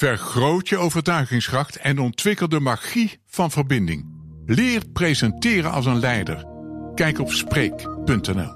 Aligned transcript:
Vergroot 0.00 0.68
je 0.68 0.78
overtuigingskracht 0.78 1.76
en 1.76 1.98
ontwikkel 1.98 2.48
de 2.48 2.60
magie 2.60 3.20
van 3.26 3.50
verbinding. 3.50 4.06
Leer 4.46 4.82
presenteren 4.92 5.70
als 5.70 5.86
een 5.86 5.98
leider. 5.98 6.46
Kijk 6.94 7.18
op 7.18 7.32
Spreek.nl. 7.32 8.54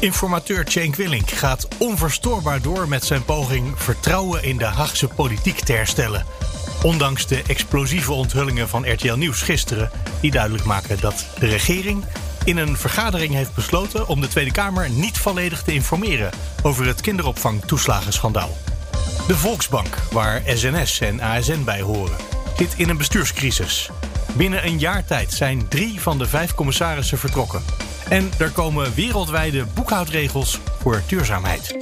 Informateur 0.00 0.64
Cenk 0.68 0.94
Willink 0.94 1.30
gaat 1.30 1.68
onverstoorbaar 1.78 2.62
door 2.62 2.88
met 2.88 3.04
zijn 3.04 3.24
poging 3.24 3.78
vertrouwen 3.80 4.42
in 4.42 4.56
de 4.56 4.64
Haagse 4.64 5.08
politiek 5.08 5.58
te 5.58 5.72
herstellen. 5.72 6.26
Ondanks 6.82 7.26
de 7.26 7.42
explosieve 7.46 8.12
onthullingen 8.12 8.68
van 8.68 8.92
RTL 8.92 9.14
Nieuws 9.14 9.42
gisteren, 9.42 9.90
die 10.20 10.30
duidelijk 10.30 10.64
maken 10.64 11.00
dat 11.00 11.26
de 11.38 11.46
regering 11.46 12.04
in 12.48 12.56
een 12.56 12.76
vergadering 12.76 13.34
heeft 13.34 13.54
besloten 13.54 14.08
om 14.08 14.20
de 14.20 14.28
Tweede 14.28 14.50
Kamer 14.50 14.90
niet 14.90 15.18
volledig 15.18 15.62
te 15.62 15.72
informeren 15.72 16.30
over 16.62 16.86
het 16.86 17.00
kinderopvangtoeslagenschandaal. 17.00 18.56
De 19.26 19.36
Volksbank, 19.36 19.96
waar 20.12 20.42
SNS 20.46 21.00
en 21.00 21.20
ASN 21.20 21.64
bij 21.64 21.80
horen, 21.80 22.16
zit 22.56 22.74
in 22.76 22.88
een 22.88 22.96
bestuurscrisis. 22.96 23.90
Binnen 24.36 24.66
een 24.66 24.78
jaar 24.78 25.04
tijd 25.04 25.32
zijn 25.32 25.68
drie 25.68 26.00
van 26.00 26.18
de 26.18 26.26
vijf 26.26 26.54
commissarissen 26.54 27.18
vertrokken. 27.18 27.64
En 28.08 28.30
er 28.38 28.50
komen 28.50 28.94
wereldwijde 28.94 29.66
boekhoudregels 29.74 30.58
voor 30.80 31.02
duurzaamheid. 31.06 31.76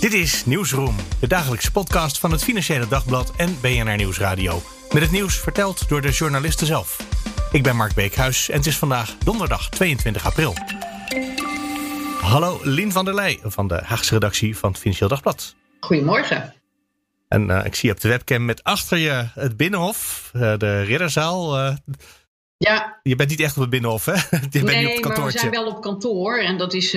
Dit 0.00 0.12
is 0.12 0.44
Nieuwsroom, 0.44 0.96
de 1.20 1.26
dagelijkse 1.26 1.72
podcast 1.72 2.18
van 2.18 2.30
het 2.30 2.44
Financiële 2.44 2.88
Dagblad 2.88 3.32
en 3.36 3.58
BNR 3.60 3.96
Nieuwsradio. 3.96 4.62
Met 4.92 5.02
het 5.02 5.10
nieuws 5.10 5.36
verteld 5.36 5.88
door 5.88 6.00
de 6.00 6.10
journalisten 6.10 6.66
zelf. 6.66 6.96
Ik 7.52 7.62
ben 7.62 7.76
Mark 7.76 7.94
Beekhuis 7.94 8.48
en 8.48 8.56
het 8.56 8.66
is 8.66 8.78
vandaag 8.78 9.16
donderdag 9.18 9.68
22 9.68 10.26
april. 10.26 10.54
Hallo 12.20 12.60
Lien 12.62 12.92
van 12.92 13.04
der 13.04 13.14
Leij 13.14 13.38
van 13.42 13.68
de 13.68 13.80
Haagse 13.84 14.12
redactie 14.12 14.56
van 14.56 14.70
het 14.70 14.78
Financieel 14.78 15.08
Dagblad. 15.08 15.54
Goedemorgen. 15.80 16.54
En 17.28 17.48
uh, 17.48 17.64
ik 17.64 17.74
zie 17.74 17.90
op 17.90 18.00
de 18.00 18.08
webcam 18.08 18.44
met 18.44 18.64
achter 18.64 18.98
je 18.98 19.28
het 19.34 19.56
Binnenhof, 19.56 20.30
uh, 20.36 20.56
de 20.56 20.82
Ridderzaal. 20.82 21.58
Uh, 21.58 21.74
ja. 22.56 23.00
Je 23.02 23.16
bent 23.16 23.30
niet 23.30 23.40
echt 23.40 23.54
op 23.54 23.60
het 23.60 23.70
Binnenhof, 23.70 24.04
hè? 24.04 24.12
Je 24.50 24.62
nee, 24.62 24.86
niet 24.86 25.06
op 25.06 25.16
maar 25.16 25.24
we 25.24 25.30
zijn 25.30 25.50
wel 25.50 25.66
op 25.66 25.82
kantoor 25.82 26.38
en 26.38 26.58
dat 26.58 26.74
is, 26.74 26.92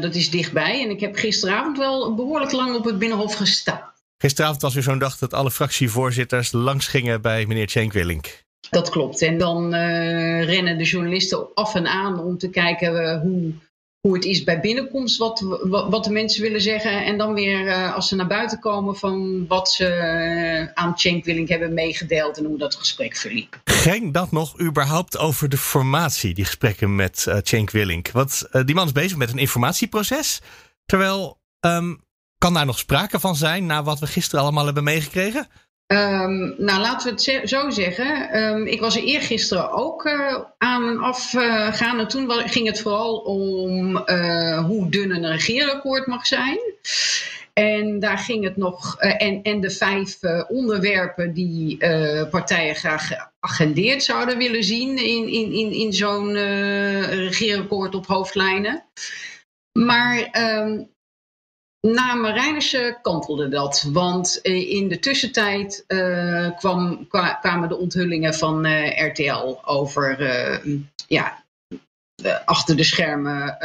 dat 0.00 0.14
is 0.14 0.30
dichtbij. 0.30 0.82
En 0.82 0.90
ik 0.90 1.00
heb 1.00 1.16
gisteravond 1.16 1.78
wel 1.78 2.14
behoorlijk 2.14 2.52
lang 2.52 2.76
op 2.76 2.84
het 2.84 2.98
Binnenhof 2.98 3.34
gestaan. 3.34 3.92
Gisteravond 4.18 4.62
was 4.62 4.74
weer 4.74 4.82
zo'n 4.82 4.98
dag 4.98 5.18
dat 5.18 5.34
alle 5.34 5.50
fractievoorzitters 5.50 6.52
langs 6.52 6.86
gingen 6.86 7.22
bij 7.22 7.46
meneer 7.46 7.70
Cenk 7.70 7.92
Willink. 7.92 8.45
Dat 8.70 8.88
klopt. 8.88 9.22
En 9.22 9.38
dan 9.38 9.74
uh, 9.74 10.44
rennen 10.44 10.78
de 10.78 10.84
journalisten 10.84 11.54
af 11.54 11.74
en 11.74 11.86
aan 11.86 12.20
om 12.20 12.38
te 12.38 12.50
kijken 12.50 13.02
uh, 13.02 13.20
hoe, 13.20 13.52
hoe 14.00 14.14
het 14.14 14.24
is 14.24 14.44
bij 14.44 14.60
binnenkomst, 14.60 15.18
wat, 15.18 15.40
wat 15.68 16.04
de 16.04 16.10
mensen 16.10 16.42
willen 16.42 16.60
zeggen. 16.60 17.04
En 17.04 17.18
dan 17.18 17.34
weer 17.34 17.66
uh, 17.66 17.94
als 17.94 18.08
ze 18.08 18.16
naar 18.16 18.26
buiten 18.26 18.58
komen 18.58 18.96
van 18.96 19.46
wat 19.46 19.70
ze 19.70 20.70
aan 20.74 20.98
Cenk 20.98 21.24
Willink 21.24 21.48
hebben 21.48 21.74
meegedeeld 21.74 22.38
en 22.38 22.44
hoe 22.44 22.58
dat 22.58 22.74
gesprek 22.74 23.16
verliep. 23.16 23.60
Ging 23.64 24.12
dat 24.12 24.32
nog 24.32 24.60
überhaupt 24.60 25.18
over 25.18 25.48
de 25.48 25.58
formatie, 25.58 26.34
die 26.34 26.44
gesprekken 26.44 26.94
met 26.94 27.26
Cenk 27.42 27.70
Willink? 27.70 28.10
Want 28.10 28.48
die 28.64 28.74
man 28.74 28.86
is 28.86 28.92
bezig 28.92 29.16
met 29.16 29.30
een 29.30 29.38
informatieproces. 29.38 30.40
Terwijl, 30.86 31.38
um, 31.60 32.00
kan 32.38 32.54
daar 32.54 32.66
nog 32.66 32.78
sprake 32.78 33.20
van 33.20 33.36
zijn 33.36 33.66
na 33.66 33.82
wat 33.82 33.98
we 33.98 34.06
gisteren 34.06 34.44
allemaal 34.44 34.64
hebben 34.64 34.84
meegekregen? 34.84 35.48
Um, 35.92 36.54
nou, 36.58 36.80
laten 36.80 37.14
we 37.14 37.32
het 37.32 37.48
zo 37.48 37.70
zeggen. 37.70 38.42
Um, 38.42 38.66
ik 38.66 38.80
was 38.80 38.96
er 38.96 39.02
eergisteren 39.02 39.70
ook 39.70 40.04
uh, 40.04 40.38
aan 40.58 40.88
en 40.88 40.98
af 40.98 41.32
uh, 41.32 41.72
gaan. 41.74 41.98
En 41.98 42.08
toen 42.08 42.30
ging 42.30 42.66
het 42.66 42.80
vooral 42.80 43.16
om 43.16 44.02
uh, 44.06 44.64
hoe 44.64 44.90
dun 44.90 45.10
een 45.10 45.30
regeerakkoord 45.30 46.06
mag 46.06 46.26
zijn. 46.26 46.58
En 47.52 47.98
daar 48.00 48.18
ging 48.18 48.44
het 48.44 48.56
nog. 48.56 48.96
en, 48.98 49.42
en 49.42 49.60
de 49.60 49.70
vijf 49.70 50.18
onderwerpen 50.48 51.32
die 51.32 51.78
partijen 52.30 52.74
graag 52.74 53.08
geagendeerd 53.40 54.02
zouden 54.02 54.38
willen 54.38 54.64
zien 54.64 54.98
in, 54.98 55.28
in, 55.28 55.52
in, 55.52 55.72
in 55.72 55.92
zo'n 55.92 56.32
regeerakkoord 57.04 57.94
op 57.94 58.06
hoofdlijnen. 58.06 58.84
Maar 59.72 60.28
um, 60.62 60.88
na 61.94 62.14
Marijnissen 62.14 62.98
kantelde 63.02 63.48
dat, 63.48 63.88
want 63.92 64.38
in 64.42 64.88
de 64.88 64.98
tussentijd 64.98 65.84
kwam, 66.58 67.06
kwamen 67.40 67.68
de 67.68 67.76
onthullingen 67.76 68.34
van 68.34 68.66
uh, 68.66 69.06
RTL 69.08 69.58
over 69.64 70.20
ja, 71.06 71.44
achter 72.44 72.76
de 72.76 72.84
schermen 72.84 73.56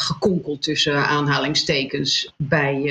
gekonkeld 0.00 0.62
tussen 0.62 1.06
aanhalingstekens 1.06 2.32
bij 2.36 2.82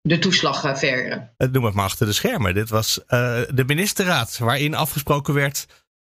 de 0.00 0.18
toeslagaffaire. 0.18 1.28
Noem 1.36 1.64
het 1.64 1.74
maar 1.74 1.84
achter 1.84 2.06
de 2.06 2.12
schermen. 2.12 2.54
Dit 2.54 2.68
was 2.68 3.00
de 3.54 3.64
ministerraad 3.66 4.38
waarin 4.38 4.74
afgesproken 4.74 5.34
werd, 5.34 5.66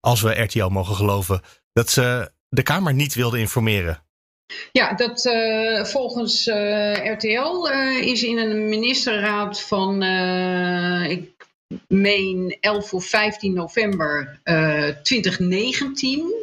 als 0.01 0.21
we 0.21 0.43
RTL 0.43 0.69
mogen 0.69 0.95
geloven, 0.95 1.41
dat 1.73 1.91
ze 1.91 2.33
de 2.49 2.63
Kamer 2.63 2.95
niet 2.95 3.15
wilden 3.15 3.41
informeren. 3.41 4.05
Ja, 4.73 4.95
dat, 4.95 5.25
uh, 5.25 5.85
volgens 5.85 6.47
uh, 6.47 7.13
RTL 7.13 7.69
uh, 7.69 7.99
is 7.99 8.23
in 8.23 8.39
een 8.39 8.69
ministerraad 8.69 9.61
van, 9.61 10.03
ik 11.09 11.35
meen 11.89 12.57
11 12.61 12.95
of 12.95 13.05
15 13.05 13.55
november 13.55 14.41
2019 15.03 16.35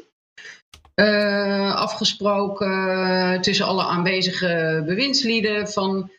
afgesproken 1.76 3.42
tussen 3.42 3.66
alle 3.66 3.84
aanwezige 3.84 4.84
bewindslieden 4.86 5.68
van 5.70 6.12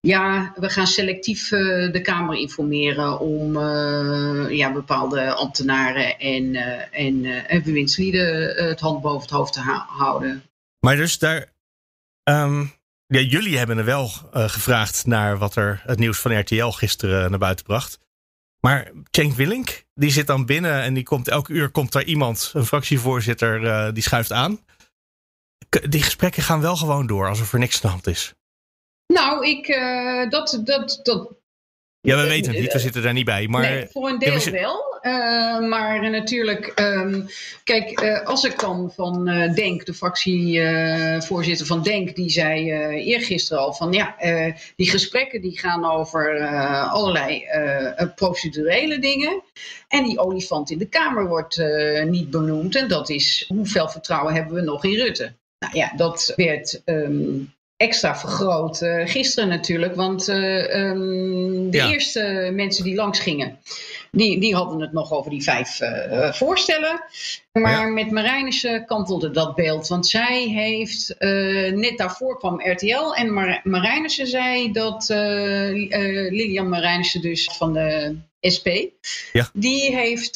ja, 0.00 0.52
we 0.56 0.70
gaan 0.70 0.86
selectief 0.86 1.48
de 1.48 2.00
Kamer 2.02 2.36
informeren 2.36 3.20
om 3.20 3.58
ja, 4.48 4.72
bepaalde 4.72 5.32
ambtenaren 5.32 6.18
en, 6.18 6.54
en, 6.92 7.24
en 7.24 7.62
bewindslieden 7.62 8.54
het 8.68 8.80
hand 8.80 9.00
boven 9.00 9.20
het 9.20 9.30
hoofd 9.30 9.52
te 9.52 9.60
houden. 9.86 10.42
Maar 10.80 10.96
dus 10.96 11.18
daar. 11.18 11.54
Um, 12.24 12.74
ja, 13.06 13.20
jullie 13.20 13.58
hebben 13.58 13.78
er 13.78 13.84
wel 13.84 14.10
uh, 14.34 14.48
gevraagd 14.48 15.06
naar 15.06 15.38
wat 15.38 15.56
er 15.56 15.82
het 15.84 15.98
nieuws 15.98 16.18
van 16.18 16.38
RTL 16.38 16.66
gisteren 16.66 17.30
naar 17.30 17.38
buiten 17.38 17.64
bracht. 17.64 17.98
Maar 18.60 18.90
Cenk 19.10 19.34
Willink, 19.34 19.84
die 19.94 20.10
zit 20.10 20.26
dan 20.26 20.46
binnen 20.46 20.82
en 20.82 20.94
die 20.94 21.02
komt 21.02 21.28
elke 21.28 21.52
uur 21.52 21.70
komt 21.70 21.92
daar 21.92 22.04
iemand, 22.04 22.50
een 22.54 22.66
fractievoorzitter, 22.66 23.62
uh, 23.62 23.92
die 23.92 24.02
schuift 24.02 24.32
aan. 24.32 24.64
Die 25.68 26.02
gesprekken 26.02 26.42
gaan 26.42 26.60
wel 26.60 26.76
gewoon 26.76 27.06
door, 27.06 27.28
alsof 27.28 27.52
er 27.52 27.58
niks 27.58 27.74
aan 27.74 27.80
de 27.80 27.88
hand 27.88 28.06
is. 28.06 28.34
Nou, 29.06 29.46
ik, 29.46 29.66
dat, 30.30 30.60
dat, 30.64 31.00
dat, 31.02 31.28
ja, 32.06 32.22
we 32.22 32.28
weten 32.28 32.52
het 32.52 32.60
niet, 32.60 32.72
we 32.72 32.78
zitten 32.78 33.02
daar 33.02 33.12
niet 33.12 33.24
bij. 33.24 33.46
Maar... 33.48 33.60
Nee, 33.60 33.86
voor 33.90 34.08
een 34.08 34.18
deel 34.18 34.50
wel. 34.50 34.84
Uh, 35.02 35.68
maar 35.68 36.10
natuurlijk, 36.10 36.72
um, 36.80 37.26
kijk, 37.64 38.00
uh, 38.00 38.22
als 38.22 38.44
ik 38.44 38.60
dan 38.60 38.92
van 38.94 39.28
uh, 39.28 39.54
Denk, 39.54 39.86
de 39.86 39.94
fractievoorzitter 39.94 41.66
van 41.66 41.82
Denk, 41.82 42.16
die 42.16 42.30
zei 42.30 42.70
eergisteren 43.04 43.62
al 43.62 43.72
van 43.72 43.92
ja, 43.92 44.16
die 44.76 44.90
gesprekken 44.90 45.40
die 45.40 45.58
gaan 45.58 45.90
over 45.90 46.46
allerlei 46.88 47.46
procedurele 48.14 48.98
dingen. 48.98 49.42
En 49.88 50.04
die 50.04 50.18
olifant 50.18 50.70
in 50.70 50.78
de 50.78 50.88
Kamer 50.88 51.26
wordt 51.26 51.62
niet 52.04 52.30
benoemd. 52.30 52.76
En 52.76 52.88
dat 52.88 53.10
is 53.10 53.44
hoeveel 53.48 53.88
vertrouwen 53.88 54.34
hebben 54.34 54.54
we 54.54 54.60
nog 54.60 54.84
in 54.84 54.94
Rutte? 54.94 55.32
Nou 55.58 55.76
ja, 55.76 55.92
dat 55.96 56.32
werd 56.36 56.82
um, 56.84 57.54
extra 57.76 58.16
vergroot 58.16 58.82
uh, 58.82 59.06
gisteren 59.06 59.48
natuurlijk. 59.48 59.94
Want 59.94 60.28
uh, 60.28 60.76
um, 60.76 61.70
de 61.70 61.76
ja. 61.76 61.90
eerste 61.90 62.50
mensen 62.54 62.84
die 62.84 62.94
langs 62.94 63.18
gingen, 63.18 63.58
die, 64.10 64.40
die 64.40 64.54
hadden 64.54 64.80
het 64.80 64.92
nog 64.92 65.12
over 65.12 65.30
die 65.30 65.42
vijf 65.42 65.80
uh, 65.80 66.32
voorstellen. 66.32 67.04
Maar 67.52 67.80
ja. 67.80 67.86
met 67.86 68.10
Marijnissen 68.10 68.86
kantelde 68.86 69.30
dat 69.30 69.54
beeld. 69.54 69.88
Want 69.88 70.06
zij 70.06 70.48
heeft, 70.48 71.14
net 71.74 71.98
daarvoor 71.98 72.38
kwam 72.38 72.60
RTL 72.60 73.12
en 73.14 73.32
Mar 73.32 73.60
Marijnissen 73.62 74.26
zei 74.26 74.72
dat 74.72 75.08
Lilian 75.08 76.68
Marijnissen 76.68 77.22
dus 77.22 77.50
van 77.56 77.72
de 77.72 78.16
SP, 78.54 78.68
ja. 79.32 79.50
die 79.52 79.96
heeft 79.96 80.34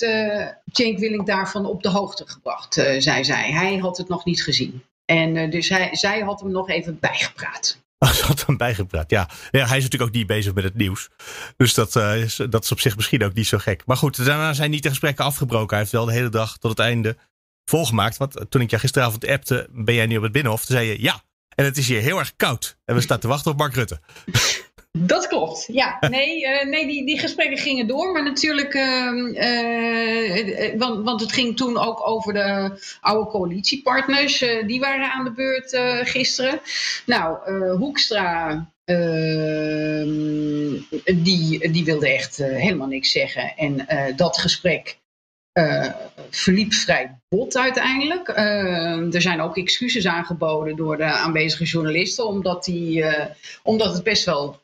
Cenk 0.73 0.99
Willink 0.99 1.27
daarvan 1.27 1.67
op 1.67 1.83
de 1.83 1.89
hoogte 1.89 2.25
gebracht, 2.27 2.75
zei 2.99 3.25
zij. 3.25 3.51
Hij 3.53 3.77
had 3.77 3.97
het 3.97 4.09
nog 4.09 4.25
niet 4.25 4.43
gezien. 4.43 4.83
En 5.11 5.37
uh, 5.37 5.51
dus 5.51 5.69
hij, 5.69 5.89
zij 5.93 6.21
had 6.21 6.41
hem 6.41 6.51
nog 6.51 6.69
even 6.69 6.99
bijgepraat. 7.01 7.83
Oh, 7.99 8.11
ze 8.19 8.25
had 8.25 8.47
hem 8.47 8.57
bijgepraat, 8.57 9.11
ja. 9.11 9.29
ja. 9.51 9.67
Hij 9.67 9.77
is 9.77 9.83
natuurlijk 9.83 10.11
ook 10.11 10.17
niet 10.17 10.27
bezig 10.27 10.55
met 10.55 10.65
het 10.65 10.75
nieuws. 10.75 11.09
Dus 11.57 11.75
dat, 11.75 11.97
uh, 11.97 12.23
is, 12.23 12.41
dat 12.51 12.65
is 12.65 12.73
op 12.73 12.81
zich 12.81 12.97
misschien 12.97 13.25
ook 13.25 13.35
niet 13.35 13.47
zo 13.47 13.59
gek. 13.59 13.83
Maar 13.87 13.97
goed, 13.97 14.25
daarna 14.25 14.53
zijn 14.53 14.71
niet 14.71 14.83
de 14.83 14.89
gesprekken 14.89 15.25
afgebroken. 15.25 15.69
Hij 15.69 15.79
heeft 15.79 15.93
wel 15.93 16.05
de 16.05 16.13
hele 16.13 16.29
dag 16.29 16.59
tot 16.59 16.71
het 16.71 16.79
einde 16.79 17.17
volgemaakt. 17.65 18.17
Want 18.17 18.47
toen 18.49 18.61
ik 18.61 18.71
je 18.71 18.79
gisteravond 18.79 19.27
appte, 19.27 19.69
ben 19.71 19.95
jij 19.95 20.07
nu 20.07 20.17
op 20.17 20.23
het 20.23 20.33
Binnenhof? 20.33 20.65
Toen 20.65 20.77
zei 20.77 20.89
je 20.89 21.03
ja. 21.03 21.23
En 21.55 21.65
het 21.65 21.77
is 21.77 21.89
hier 21.89 22.01
heel 22.01 22.19
erg 22.19 22.37
koud. 22.37 22.77
En 22.85 22.95
we 22.95 23.01
staan 23.01 23.19
te 23.19 23.29
wachten 23.29 23.51
op 23.51 23.59
Mark 23.59 23.75
Rutte. 23.75 24.01
Dat 24.99 25.27
klopt, 25.27 25.69
ja. 25.73 25.97
Nee, 26.09 26.43
uh, 26.43 26.65
nee 26.65 26.87
die, 26.87 27.07
die 27.07 27.19
gesprekken 27.19 27.59
gingen 27.59 27.87
door, 27.87 28.13
maar 28.13 28.23
natuurlijk, 28.23 28.75
uh, 28.75 29.13
want, 30.79 31.05
want 31.05 31.21
het 31.21 31.33
ging 31.33 31.57
toen 31.57 31.79
ook 31.79 32.09
over 32.09 32.33
de 32.33 32.79
oude 33.01 33.31
coalitiepartners. 33.31 34.39
die 34.67 34.81
waren 34.81 35.13
aan 35.13 35.25
de 35.25 35.33
beurt 35.33 35.79
gisteren. 36.09 36.61
Nou, 37.07 37.53
Hoekstra, 37.77 38.71
ehm, 38.85 40.79
die, 41.23 41.71
die 41.71 41.85
wilde 41.85 42.09
echt 42.09 42.37
helemaal 42.37 42.87
niks 42.87 43.11
zeggen. 43.11 43.57
En 43.57 43.87
dat 44.17 44.39
gesprek 44.39 44.99
verliep 46.31 46.73
vrij 46.73 47.19
bot 47.29 47.57
uiteindelijk. 47.57 48.29
Uh, 48.29 49.15
er 49.15 49.23
zijn 49.23 49.41
ook 49.41 49.57
excuses 49.57 50.07
aangeboden 50.07 50.77
door 50.77 50.97
de 50.97 51.05
aanwezige 51.05 51.65
journalisten, 51.65 52.27
omdat, 52.27 52.65
die, 52.65 53.05
omdat 53.63 53.93
het 53.93 54.03
best 54.03 54.25
wel 54.25 54.61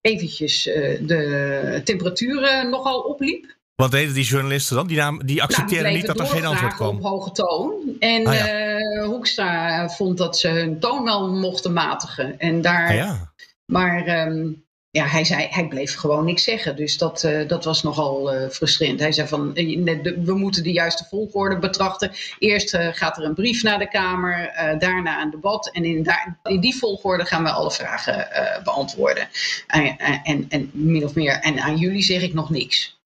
eventjes 0.00 0.62
de 0.62 1.80
temperatuur 1.84 2.68
nogal 2.68 3.00
opliep. 3.00 3.58
Wat 3.74 3.90
deden 3.90 4.14
die 4.14 4.24
journalisten 4.24 4.76
dan? 4.76 4.86
Die, 4.86 4.96
naam, 4.96 5.26
die 5.26 5.42
accepteerden 5.42 5.86
nou, 5.86 5.96
niet 5.96 6.06
dat 6.06 6.20
er 6.20 6.26
geen 6.26 6.44
antwoord 6.44 6.74
kwam? 6.74 6.96
op 6.96 7.02
hoge 7.02 7.32
toon. 7.32 7.72
En 7.98 8.26
ah, 8.26 8.34
ja. 8.34 9.04
Hoekstra 9.04 9.88
vond 9.88 10.18
dat 10.18 10.38
ze 10.38 10.48
hun 10.48 10.78
toon 10.78 11.04
wel 11.04 11.32
mochten 11.32 11.72
matigen. 11.72 12.38
En 12.38 12.60
daar, 12.60 12.88
ah, 12.88 12.94
ja. 12.94 13.32
Maar 13.64 14.26
um, 14.26 14.64
ja, 14.92 15.06
hij, 15.06 15.24
zei, 15.24 15.46
hij 15.50 15.68
bleef 15.68 15.94
gewoon 15.94 16.24
niks 16.24 16.44
zeggen. 16.44 16.76
Dus 16.76 16.98
dat, 16.98 17.22
uh, 17.22 17.48
dat 17.48 17.64
was 17.64 17.82
nogal 17.82 18.34
uh, 18.34 18.48
frustrerend. 18.48 19.00
Hij 19.00 19.12
zei 19.12 19.28
van, 19.28 19.50
uh, 19.54 20.02
we 20.24 20.34
moeten 20.34 20.62
de 20.62 20.72
juiste 20.72 21.04
volgorde 21.04 21.58
betrachten. 21.58 22.10
Eerst 22.38 22.76
gaat 22.76 23.16
er 23.16 23.24
een 23.24 23.34
brief 23.34 23.62
naar 23.62 23.78
de 23.78 23.88
Kamer, 23.88 24.52
daarna 24.78 25.22
een 25.22 25.30
debat. 25.30 25.70
En 25.72 25.84
in, 25.84 26.02
daar, 26.02 26.38
in 26.42 26.60
die 26.60 26.76
volgorde 26.76 27.24
gaan 27.24 27.42
we 27.42 27.50
alle 27.50 27.70
vragen 27.70 28.28
beantwoorden. 28.64 29.28
En, 29.66 29.96
en, 30.24 30.46
en 30.48 30.70
min 30.72 31.04
of 31.04 31.14
meer, 31.14 31.32
en 31.32 31.58
aan 31.58 31.76
jullie 31.76 32.02
zeg 32.02 32.22
ik 32.22 32.34
nog 32.34 32.50
niks. 32.50 32.98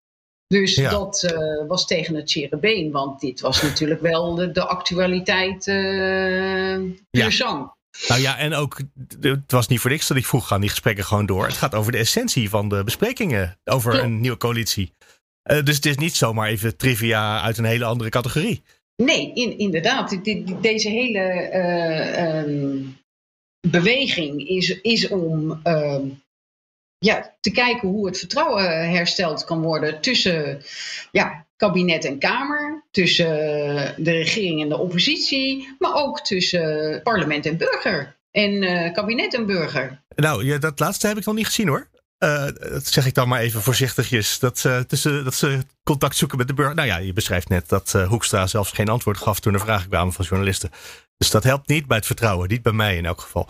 Dus 0.47 0.75
dat 0.75 1.35
was 1.67 1.87
tegen 1.87 2.15
het 2.15 2.31
zere 2.31 2.91
want 2.91 3.19
dit 3.19 3.41
was 3.41 3.61
natuurlijk 3.61 4.01
wel 4.01 4.35
de, 4.35 4.51
de 4.51 4.65
actualiteit 4.65 5.67
uh, 5.67 6.79
ja. 7.11 7.29
zang. 7.29 7.74
Nou 8.07 8.21
ja, 8.21 8.37
en 8.37 8.53
ook, 8.53 8.79
het 9.19 9.51
was 9.51 9.67
niet 9.67 9.79
voor 9.79 9.91
niks 9.91 10.07
dat 10.07 10.17
ik 10.17 10.25
vroeg, 10.25 10.47
gaan 10.47 10.61
die 10.61 10.69
gesprekken 10.69 11.05
gewoon 11.05 11.25
door. 11.25 11.45
Het 11.45 11.57
gaat 11.57 11.75
over 11.75 11.91
de 11.91 11.97
essentie 11.97 12.49
van 12.49 12.69
de 12.69 12.83
besprekingen 12.83 13.59
over 13.63 14.03
een 14.03 14.21
nieuwe 14.21 14.37
coalitie. 14.37 14.93
Uh, 15.51 15.63
dus 15.63 15.75
het 15.75 15.85
is 15.85 15.97
niet 15.97 16.15
zomaar 16.15 16.47
even 16.47 16.77
trivia 16.77 17.41
uit 17.41 17.57
een 17.57 17.65
hele 17.65 17.85
andere 17.85 18.09
categorie. 18.09 18.63
Nee, 18.95 19.33
in, 19.33 19.57
inderdaad. 19.57 20.19
deze 20.61 20.89
hele 20.89 21.49
uh, 21.53 22.43
um, 22.43 22.97
beweging 23.67 24.47
is, 24.47 24.81
is 24.81 25.07
om 25.07 25.61
uh, 25.63 26.01
ja, 26.97 27.35
te 27.39 27.51
kijken 27.51 27.87
hoe 27.87 28.05
het 28.07 28.19
vertrouwen 28.19 28.89
hersteld 28.89 29.43
kan 29.43 29.61
worden 29.61 30.01
tussen 30.01 30.61
ja, 31.11 31.45
kabinet 31.57 32.05
en 32.05 32.19
Kamer, 32.19 32.83
tussen 32.91 33.27
de 33.97 34.11
regering 34.11 34.61
en 34.61 34.69
de 34.69 34.77
oppositie, 34.77 35.75
maar 35.79 35.93
ook 35.93 36.21
tussen 36.21 37.01
parlement 37.03 37.45
en 37.45 37.57
burger. 37.57 38.15
En 38.31 38.51
uh, 38.51 38.93
kabinet 38.93 39.33
en 39.33 39.45
burger. 39.45 40.03
Nou, 40.15 40.45
ja, 40.45 40.57
dat 40.57 40.79
laatste 40.79 41.07
heb 41.07 41.17
ik 41.17 41.25
nog 41.25 41.35
niet 41.35 41.45
gezien 41.45 41.67
hoor. 41.67 41.87
Uh, 42.19 42.45
dat 42.59 42.85
zeg 42.85 43.05
ik 43.05 43.13
dan 43.13 43.27
maar 43.27 43.39
even 43.39 43.61
voorzichtigjes. 43.61 44.39
Dat, 44.39 44.65
tussen, 44.87 45.23
dat 45.23 45.33
ze 45.33 45.59
contact 45.83 46.15
zoeken 46.15 46.37
met 46.37 46.47
de 46.47 46.53
burger. 46.53 46.75
Nou 46.75 46.87
ja, 46.87 46.97
je 46.97 47.13
beschrijft 47.13 47.49
net 47.49 47.69
dat 47.69 47.91
Hoekstra 47.91 48.47
zelfs 48.47 48.71
geen 48.71 48.89
antwoord 48.89 49.17
gaf 49.17 49.39
toen 49.39 49.53
er 49.53 49.59
vragen 49.59 49.89
kwamen 49.89 50.13
van 50.13 50.25
journalisten. 50.25 50.69
Dus 51.17 51.29
dat 51.31 51.43
helpt 51.43 51.67
niet 51.67 51.87
bij 51.87 51.97
het 51.97 52.05
vertrouwen. 52.05 52.49
Niet 52.49 52.61
bij 52.61 52.71
mij 52.71 52.97
in 52.97 53.05
elk 53.05 53.21
geval. 53.21 53.49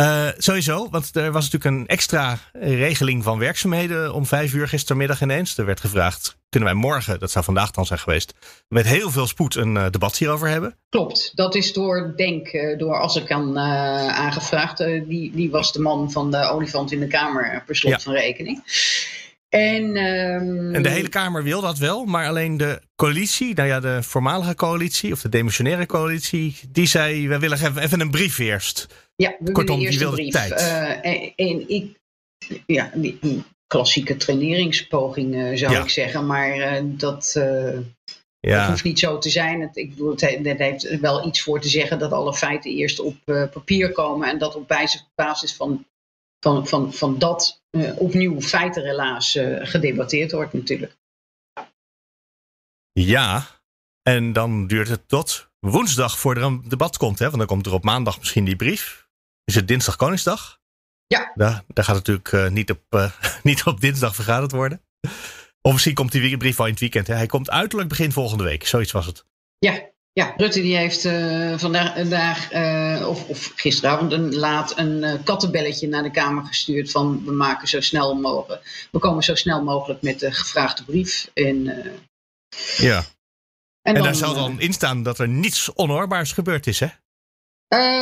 Uh, 0.00 0.28
sowieso, 0.36 0.88
want 0.90 1.16
er 1.16 1.32
was 1.32 1.50
natuurlijk 1.50 1.80
een 1.80 1.86
extra 1.86 2.38
regeling 2.52 3.22
van 3.22 3.38
werkzaamheden 3.38 4.14
om 4.14 4.26
vijf 4.26 4.52
uur 4.54 4.68
gistermiddag 4.68 5.22
ineens. 5.22 5.58
Er 5.58 5.64
werd 5.64 5.80
gevraagd, 5.80 6.36
kunnen 6.48 6.68
wij 6.68 6.78
morgen, 6.78 7.20
dat 7.20 7.30
zou 7.30 7.44
vandaag 7.44 7.70
dan 7.70 7.86
zijn 7.86 7.98
geweest, 7.98 8.34
met 8.68 8.86
heel 8.86 9.10
veel 9.10 9.26
spoed 9.26 9.54
een 9.54 9.74
uh, 9.74 9.86
debat 9.90 10.16
hierover 10.16 10.48
hebben? 10.48 10.76
Klopt, 10.88 11.32
dat 11.34 11.54
is 11.54 11.72
door 11.72 12.12
Denk, 12.16 12.52
uh, 12.52 12.78
door 12.78 13.00
Assekan 13.00 13.58
aangevraagd. 13.58 14.78
die, 14.78 15.32
die 15.34 15.50
was 15.50 15.72
de 15.72 15.80
man 15.80 16.10
van 16.10 16.30
de 16.30 16.48
olifant 16.48 16.92
in 16.92 17.00
de 17.00 17.06
Kamer 17.06 17.62
per 17.66 17.76
slot 17.76 18.02
van 18.02 18.12
rekening. 18.12 18.62
En, 19.52 19.84
um... 19.96 20.74
en 20.74 20.82
de 20.82 20.88
hele 20.88 21.08
Kamer 21.08 21.42
wil 21.42 21.60
dat 21.60 21.78
wel, 21.78 22.04
maar 22.04 22.26
alleen 22.26 22.56
de 22.56 22.80
coalitie, 22.96 23.54
nou 23.54 23.68
ja, 23.68 23.80
de 23.80 24.02
voormalige 24.02 24.54
coalitie 24.54 25.12
of 25.12 25.20
de 25.20 25.28
demissionaire 25.28 25.86
coalitie, 25.86 26.60
die 26.68 26.86
zei: 26.86 27.28
wij 27.28 27.40
willen 27.40 27.78
even 27.78 28.00
een 28.00 28.10
brief 28.10 28.38
eerst. 28.38 28.86
Ja, 29.16 29.36
we 29.38 29.52
Kortom, 29.52 29.78
willen 29.78 29.92
eerst 29.92 30.04
een 30.04 30.10
brief. 30.10 30.32
Tijd. 30.32 30.60
Uh, 30.60 30.90
en, 30.90 31.32
en, 31.36 31.68
ik, 31.68 32.00
ja, 32.66 32.90
die, 32.94 33.18
die 33.20 33.42
klassieke 33.66 34.16
traineringspoging 34.16 35.34
uh, 35.34 35.56
zou 35.56 35.76
ik 35.76 35.88
zeggen, 35.88 36.26
maar 36.26 36.56
uh, 36.56 36.82
dat. 36.84 37.32
Ja. 38.40 38.58
Dat 38.58 38.68
hoeft 38.68 38.84
niet 38.84 38.98
zo 38.98 39.18
te 39.18 39.30
zijn. 39.30 39.60
Het, 39.60 39.76
ik 39.76 39.90
bedoel, 39.90 40.10
het, 40.10 40.58
heeft 40.58 40.98
wel 41.00 41.26
iets 41.26 41.42
voor 41.42 41.60
te 41.60 41.68
zeggen 41.68 41.98
dat 41.98 42.12
alle 42.12 42.34
feiten 42.34 42.70
eerst 42.70 43.00
op 43.00 43.16
papier 43.24 43.92
komen 43.92 44.28
en 44.28 44.38
dat 44.38 44.56
op 44.56 44.68
basis 45.14 45.54
van, 45.54 45.86
van, 46.40 46.66
van, 46.66 46.92
van 46.92 47.18
dat 47.18 47.61
opnieuw 47.96 48.40
feitenrelaas 48.40 49.38
gedebatteerd 49.62 50.32
wordt 50.32 50.52
natuurlijk. 50.52 50.96
Ja, 52.92 53.46
en 54.02 54.32
dan 54.32 54.66
duurt 54.66 54.88
het 54.88 55.08
tot 55.08 55.50
woensdag 55.58 56.18
voor 56.18 56.36
er 56.36 56.42
een 56.42 56.64
debat 56.68 56.96
komt. 56.96 57.18
Hè? 57.18 57.24
Want 57.24 57.38
dan 57.38 57.46
komt 57.46 57.66
er 57.66 57.72
op 57.72 57.84
maandag 57.84 58.18
misschien 58.18 58.44
die 58.44 58.56
brief. 58.56 59.08
Is 59.44 59.54
het 59.54 59.68
dinsdag 59.68 59.96
Koningsdag? 59.96 60.60
Ja. 61.06 61.32
Daar, 61.34 61.62
daar 61.66 61.84
gaat 61.84 61.94
natuurlijk 61.94 62.32
uh, 62.32 62.48
niet, 62.48 62.70
op, 62.70 62.82
uh, 62.90 63.12
niet 63.42 63.64
op 63.64 63.80
dinsdag 63.80 64.14
vergaderd 64.14 64.52
worden. 64.52 64.82
Of 65.60 65.72
misschien 65.72 65.94
komt 65.94 66.12
die 66.12 66.36
brief 66.36 66.56
wel 66.56 66.66
in 66.66 66.72
het 66.72 66.80
weekend. 66.80 67.06
Hè? 67.06 67.14
Hij 67.14 67.26
komt 67.26 67.50
uiterlijk 67.50 67.88
begin 67.88 68.12
volgende 68.12 68.44
week. 68.44 68.66
Zoiets 68.66 68.92
was 68.92 69.06
het. 69.06 69.24
Ja, 69.58 69.91
ja 70.12 70.34
Rutte 70.36 70.60
die 70.60 70.76
heeft 70.76 71.04
uh, 71.04 71.58
vandaag, 71.58 72.52
of, 73.06 73.28
of, 73.28 73.52
gisteravond 73.56 74.12
een, 74.12 74.34
laat 74.34 74.78
een 74.78 75.22
kattenbelletje 75.24 75.88
naar 75.88 76.02
de 76.02 76.10
Kamer 76.10 76.44
gestuurd. 76.44 76.90
Van 76.90 77.24
we 77.24 77.32
maken 77.32 77.68
zo 77.68 77.80
snel 77.80 78.14
mogelijk. 78.14 78.88
We 78.90 78.98
komen 78.98 79.22
zo 79.22 79.34
snel 79.34 79.62
mogelijk 79.62 80.02
met 80.02 80.20
de 80.20 80.32
gevraagde 80.32 80.84
brief. 80.84 81.30
En, 81.34 81.64
ja. 82.76 82.96
En, 82.96 83.04
en 83.82 83.94
dan, 83.94 84.02
daar 84.02 84.14
zal 84.14 84.34
dan 84.34 84.60
in 84.60 84.72
staan 84.72 85.02
dat 85.02 85.18
er 85.18 85.28
niets 85.28 85.72
onhoorbaars 85.72 86.32
gebeurd 86.32 86.66
is, 86.66 86.80
hè? 86.80 86.86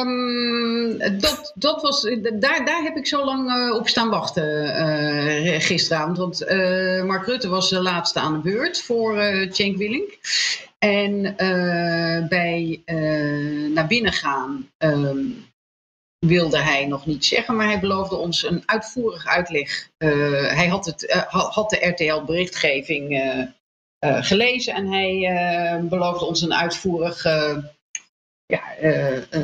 Um, 0.01 0.99
dat, 1.21 1.53
dat 1.55 1.83
was, 1.83 2.03
daar, 2.23 2.65
daar 2.65 2.83
heb 2.83 2.97
ik 2.97 3.07
zo 3.07 3.25
lang 3.25 3.73
op 3.73 3.89
staan 3.89 4.09
wachten 4.09 5.61
gisteravond. 5.61 6.19
Want 6.19 6.41
Mark 7.07 7.27
Rutte 7.27 7.49
was 7.49 7.71
de 7.71 7.83
laatste 7.83 8.21
aan 8.21 8.33
de 8.33 8.39
beurt 8.39 8.83
voor 8.83 9.15
Cenk 9.51 9.77
Willink. 9.77 10.19
En 10.85 11.23
bij 12.29 12.83
naar 13.75 13.87
binnen 13.87 14.13
gaan 14.13 14.71
um, 14.79 15.49
wilde 16.19 16.59
hij 16.59 16.87
nog 16.87 17.07
niet 17.07 17.25
zeggen, 17.25 17.57
maar 17.57 17.67
hij 17.67 17.81
beloofde 17.81 18.17
ons 18.17 18.45
een 18.45 18.63
uitvoerig 18.67 19.27
uitleg. 19.27 19.91
hij 20.55 20.67
had, 20.69 20.87
het, 20.87 21.27
had 21.29 21.71
de 21.71 21.87
RTL-berichtgeving 21.87 23.23
gelezen 24.01 24.75
en 24.75 24.93
hij 24.93 25.81
beloofde 25.89 26.25
ons 26.25 26.43
een 26.43 26.55
uitvoerig 26.55 27.25
ja, 28.47 28.63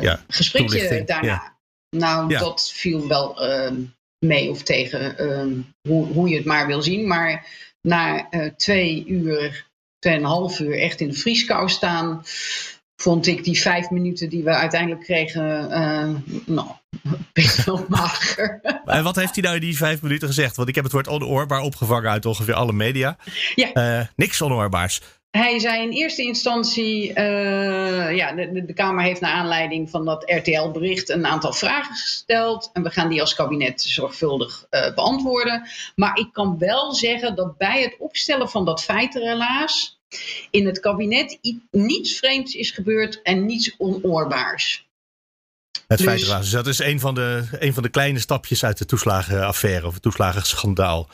ja, 0.00 0.20
gesprekje 0.28 1.04
daarna. 1.04 1.56
Nou, 1.96 2.28
dat 2.38 2.72
viel 2.72 3.08
wel 3.08 3.40
ehm, 3.40 3.82
mee 4.18 4.50
of 4.50 4.62
tegen 4.62 5.18
ehm, 5.18 5.60
hoe, 5.88 6.06
hoe 6.06 6.28
je 6.28 6.36
het 6.36 6.44
maar 6.44 6.66
wil 6.66 6.82
zien. 6.82 7.06
Maar 7.06 7.46
na 7.80 8.28
twee 8.56 9.06
uur, 9.06 9.65
tweeënhalf 10.06 10.58
uur 10.60 10.78
echt 10.78 11.00
in 11.00 11.08
de 11.08 11.14
vrieskou 11.14 11.68
staan, 11.68 12.22
vond 12.96 13.26
ik 13.26 13.44
die 13.44 13.60
vijf 13.60 13.90
minuten 13.90 14.28
die 14.28 14.44
we 14.44 14.50
uiteindelijk 14.50 15.00
kregen, 15.00 15.70
uh, 15.70 16.14
nou, 16.46 16.68
best 17.32 17.64
wel 17.64 17.84
mager. 17.88 18.60
En 18.84 19.04
wat 19.04 19.16
heeft 19.16 19.34
hij 19.34 19.42
nou 19.42 19.54
in 19.54 19.60
die 19.60 19.76
vijf 19.76 20.02
minuten 20.02 20.28
gezegd? 20.28 20.56
Want 20.56 20.68
ik 20.68 20.74
heb 20.74 20.84
het 20.84 20.92
woord 20.92 21.08
onoorbaar 21.08 21.60
opgevangen 21.60 22.10
uit 22.10 22.26
ongeveer 22.26 22.54
alle 22.54 22.72
media. 22.72 23.16
Ja. 23.54 23.98
Uh, 24.00 24.06
niks 24.16 24.42
onoorbaars. 24.42 25.00
Hij 25.36 25.58
zei 25.58 25.82
in 25.82 25.90
eerste 25.90 26.22
instantie, 26.22 27.08
uh, 27.08 28.16
ja, 28.16 28.32
de, 28.32 28.64
de, 28.64 28.72
Kamer 28.72 29.04
heeft 29.04 29.20
naar 29.20 29.32
aanleiding 29.32 29.90
van 29.90 30.04
dat 30.04 30.30
RTL-bericht 30.30 31.08
een 31.08 31.26
aantal 31.26 31.52
vragen 31.52 31.94
gesteld. 31.94 32.70
En 32.72 32.82
we 32.82 32.90
gaan 32.90 33.08
die 33.08 33.20
als 33.20 33.34
kabinet 33.34 33.82
zorgvuldig 33.82 34.66
uh, 34.70 34.94
beantwoorden. 34.94 35.68
Maar 35.94 36.18
ik 36.18 36.28
kan 36.32 36.58
wel 36.58 36.94
zeggen 36.94 37.34
dat 37.34 37.58
bij 37.58 37.82
het 37.82 37.96
opstellen 37.98 38.50
van 38.50 38.64
dat 38.64 38.84
feitenrelaas 38.84 39.98
in 40.50 40.66
het 40.66 40.80
kabinet 40.80 41.38
niets 41.70 42.18
vreemds 42.18 42.54
is 42.54 42.70
gebeurd 42.70 43.22
en 43.22 43.46
niets 43.46 43.74
onoorbaars. 43.78 44.85
Het 45.86 45.98
dus, 45.98 46.28
dus 46.28 46.50
dat 46.50 46.66
is 46.66 46.78
een 46.78 47.00
van, 47.00 47.14
de, 47.14 47.42
een 47.58 47.74
van 47.74 47.82
de 47.82 47.88
kleine 47.88 48.18
stapjes 48.18 48.64
uit 48.64 48.78
de 48.78 48.84
toeslagenaffaire 48.84 49.86
of 49.86 49.92
het 49.92 50.02
toeslagenschandaal. 50.02 51.08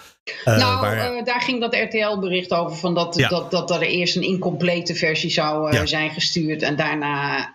Uh, 0.44 0.56
nou, 0.56 0.96
uh, 0.96 1.24
daar 1.24 1.40
ging 1.40 1.60
dat 1.60 1.74
RTL-bericht 1.74 2.52
over 2.52 2.76
van 2.76 2.94
dat, 2.94 3.14
dat, 3.14 3.50
dat, 3.50 3.70
er 3.70 3.82
eerst 3.82 4.16
een 4.16 4.22
incomplete 4.22 4.94
versie 4.94 5.30
zou 5.30 5.74
uh, 5.74 5.80
zijn 5.84 6.10
gestuurd 6.10 6.62
en 6.62 6.76
daarna 6.76 7.52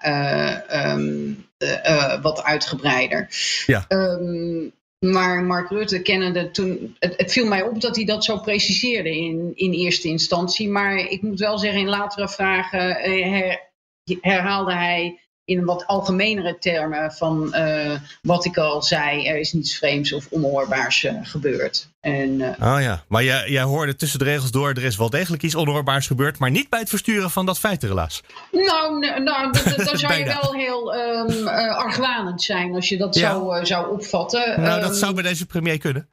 um, 0.94 1.46
wat 2.22 2.44
uitgebreider. 2.44 3.30
Ja. 3.66 3.86
Um, 3.88 4.72
maar 5.00 5.44
Mark 5.44 5.70
Rutte 5.70 6.02
kennende 6.02 6.52
toen. 6.52 6.96
Het, 7.00 7.14
het, 7.18 7.32
viel 7.32 7.48
mij 7.48 7.62
op 7.62 7.82
dat 7.82 7.96
hij 7.96 8.06
dat 8.06 8.24
zo 8.24 8.38
preciseerde 8.38 9.18
in, 9.18 9.52
in 9.56 9.72
eerste 9.72 10.08
instantie. 10.08 10.70
Maar 10.70 10.98
ik 10.98 11.22
moet 11.22 11.40
wel 11.40 11.58
zeggen, 11.58 11.80
in 11.80 11.90
latere 11.90 12.30
vragen 12.30 12.96
her, 13.32 13.60
herhaalde 14.22 14.74
hij 14.74 15.20
in 15.48 15.66
wat 15.66 15.86
algemenere 15.86 16.58
termen 16.60 17.12
van 17.12 17.54
uh, 17.56 17.92
wat 18.22 18.46
ik 18.46 18.58
al 18.58 18.84
zei, 18.84 19.28
er 19.28 19.40
is 19.40 19.54
niets 19.54 19.78
vreemds 19.78 20.14
of 20.14 20.28
onhoorbaars 20.30 21.04
uh, 21.04 21.14
gebeurd. 21.22 21.90
En, 22.00 22.30
uh, 22.30 22.48
oh 22.48 22.82
ja, 22.82 23.04
maar 23.08 23.24
jij, 23.24 23.50
jij 23.50 23.64
hoorde 23.64 23.96
tussen 23.96 24.20
de 24.20 24.26
regels 24.26 24.52
door, 24.52 24.70
er 24.70 24.84
is 24.84 24.98
wel 24.98 25.10
degelijk 25.10 25.44
iets 25.44 25.56
onhoorbaars 25.56 26.08
gebeurd, 26.08 26.40
maar 26.40 26.52
niet 26.52 26.70
bij 26.70 26.80
het 26.80 26.90
versturen 26.90 27.30
van 27.30 27.46
dat 27.46 27.60
feitenrelaas. 27.60 28.24
Nou, 28.52 29.00
nou 29.24 29.52
dan 29.86 29.98
zou 29.98 30.14
je 30.14 30.26
wel 30.26 30.54
heel 30.54 30.96
um, 30.96 31.48
argwanend 31.48 32.42
zijn 32.42 32.76
als 32.76 32.90
je 32.90 32.98
dat 32.98 33.16
ja. 33.16 33.32
zo 33.32 33.60
zou 33.64 33.92
opvatten. 33.92 34.62
Nou, 34.62 34.82
dat 34.82 34.98
zou 34.98 35.14
bij 35.14 35.24
deze 35.24 35.46
premier 35.46 35.78
kunnen. 35.78 36.10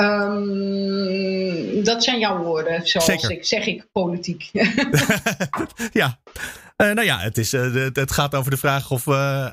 Um, 0.00 1.84
dat 1.84 2.04
zijn 2.04 2.18
jouw 2.18 2.38
woorden, 2.42 2.86
zoals 2.86 3.06
Zeker. 3.06 3.30
ik 3.30 3.44
zeg 3.44 3.66
ik 3.66 3.86
politiek. 3.92 4.50
ja, 5.92 6.18
uh, 6.76 6.92
nou 6.92 7.02
ja, 7.02 7.18
het, 7.18 7.38
is, 7.38 7.54
uh, 7.54 7.88
het 7.92 8.12
gaat 8.12 8.34
over 8.34 8.50
de 8.50 8.56
vraag 8.56 8.90
of, 8.90 9.06
uh, 9.06 9.50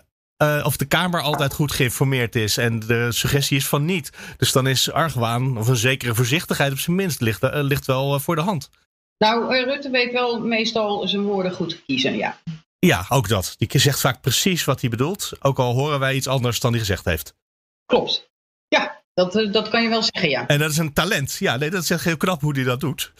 of 0.64 0.78
de 0.78 0.86
Kamer 0.86 1.22
altijd 1.22 1.54
goed 1.54 1.72
geïnformeerd 1.72 2.36
is. 2.36 2.58
En 2.58 2.80
de 2.80 3.12
suggestie 3.12 3.58
is 3.58 3.68
van 3.68 3.86
niet. 3.86 4.10
Dus 4.38 4.52
dan 4.52 4.68
is 4.68 4.92
argwaan 4.92 5.58
of 5.58 5.68
een 5.68 5.75
zekere 5.75 6.16
voorzichtigheid 6.16 6.72
op 6.72 6.80
zijn 6.80 6.96
minst 6.96 7.22
ligt, 7.22 7.42
ligt 7.52 7.86
wel 7.86 8.20
voor 8.20 8.36
de 8.36 8.42
hand. 8.42 8.70
Nou, 9.18 9.64
Rutte 9.64 9.90
weet 9.90 10.12
wel 10.12 10.40
meestal 10.40 11.08
zijn 11.08 11.24
woorden 11.24 11.52
goed 11.52 11.70
te 11.70 11.82
kiezen, 11.86 12.16
ja. 12.16 12.38
Ja, 12.80 13.06
ook 13.10 13.28
dat. 13.28 13.56
Die 13.58 13.80
zegt 13.80 14.00
vaak 14.00 14.22
precies 14.22 14.66
wat 14.66 14.82
hij 14.82 14.90
bedoelt. 14.90 15.32
Ook 15.40 15.60
al 15.60 15.74
horen 15.74 16.00
wij 16.00 16.16
iets 16.16 16.28
anders 16.28 16.60
dan 16.60 16.72
hij 16.72 16.80
gezegd 16.80 17.06
heeft. 17.06 17.36
Klopt. 17.86 18.34
Dat, 19.15 19.48
dat 19.51 19.69
kan 19.69 19.84
je 19.84 19.89
wel 19.89 20.03
zeggen, 20.03 20.29
ja. 20.29 20.48
En 20.48 20.60
dat 20.60 20.72
is 20.72 20.77
een 20.77 20.93
talent. 20.93 21.36
Ja, 21.39 21.57
nee, 21.57 21.69
dat 21.69 21.84
is 21.84 21.89
echt 21.89 22.03
heel 22.03 22.17
knap 22.17 22.41
hoe 22.41 22.53
hij 22.53 22.63
dat 22.63 22.79
doet. 22.79 23.12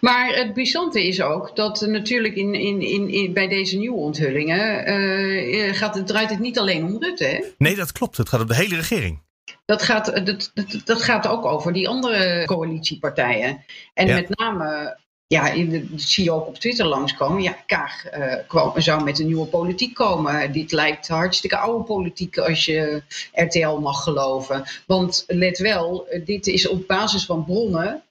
Maar 0.00 0.34
het 0.34 0.54
bijzondere 0.54 1.06
is 1.06 1.20
ook 1.20 1.56
dat 1.56 1.80
natuurlijk 1.80 2.34
in, 2.34 2.54
in, 2.54 2.80
in, 2.80 3.08
in 3.08 3.32
bij 3.32 3.48
deze 3.48 3.76
nieuwe 3.76 3.98
onthullingen 3.98 4.90
uh, 4.90 5.74
gaat 5.74 5.94
het, 5.94 6.06
draait 6.06 6.30
het 6.30 6.38
niet 6.38 6.58
alleen 6.58 6.84
om 6.84 7.02
Rutte. 7.02 7.24
Hè? 7.24 7.44
Nee, 7.58 7.76
dat 7.76 7.92
klopt. 7.92 8.16
Het 8.16 8.28
gaat 8.28 8.40
om 8.40 8.46
de 8.46 8.54
hele 8.54 8.76
regering. 8.76 9.22
Dat 9.64 9.82
gaat, 9.82 10.26
dat, 10.26 10.50
dat, 10.54 10.80
dat 10.84 11.02
gaat 11.02 11.26
ook 11.26 11.44
over 11.44 11.72
die 11.72 11.88
andere 11.88 12.44
coalitiepartijen. 12.46 13.64
En 13.94 14.06
ja. 14.06 14.14
met 14.14 14.38
name 14.38 14.98
ja, 15.34 15.64
dat 15.64 16.00
zie 16.00 16.24
je 16.24 16.32
ook 16.32 16.46
op 16.46 16.58
Twitter 16.58 16.86
langskomen. 16.86 17.42
Ja, 17.42 17.56
Kaag 17.66 18.16
uh, 18.16 18.34
kwam, 18.46 18.80
zou 18.80 19.04
met 19.04 19.18
een 19.18 19.26
nieuwe 19.26 19.46
politiek 19.46 19.94
komen. 19.94 20.52
Dit 20.52 20.72
lijkt 20.72 21.08
hartstikke 21.08 21.56
oude 21.56 21.84
politiek 21.84 22.38
als 22.38 22.64
je 22.64 23.02
RTL 23.32 23.76
mag 23.76 24.02
geloven. 24.02 24.64
Want 24.86 25.24
let 25.26 25.58
wel, 25.58 26.08
dit 26.24 26.46
is 26.46 26.68
op 26.68 26.86
basis 26.86 27.24
van 27.24 27.44
bronnen 27.44 28.02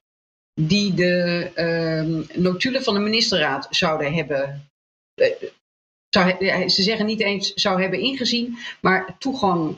die 0.62 0.94
de 0.94 1.52
uh, 1.56 2.38
notulen 2.38 2.84
van 2.84 2.94
de 2.94 3.00
ministerraad 3.00 3.68
zouden 3.70 4.14
hebben. 4.14 4.70
Uh, 5.16 5.28
zou, 6.10 6.70
ze 6.70 6.84
zeggen 6.84 7.06
niet 7.06 7.22
eens 7.22 7.54
zou 7.54 7.82
hebben 7.82 8.00
ingezien, 8.00 8.58
maar 8.82 9.16
toegang 9.20 9.76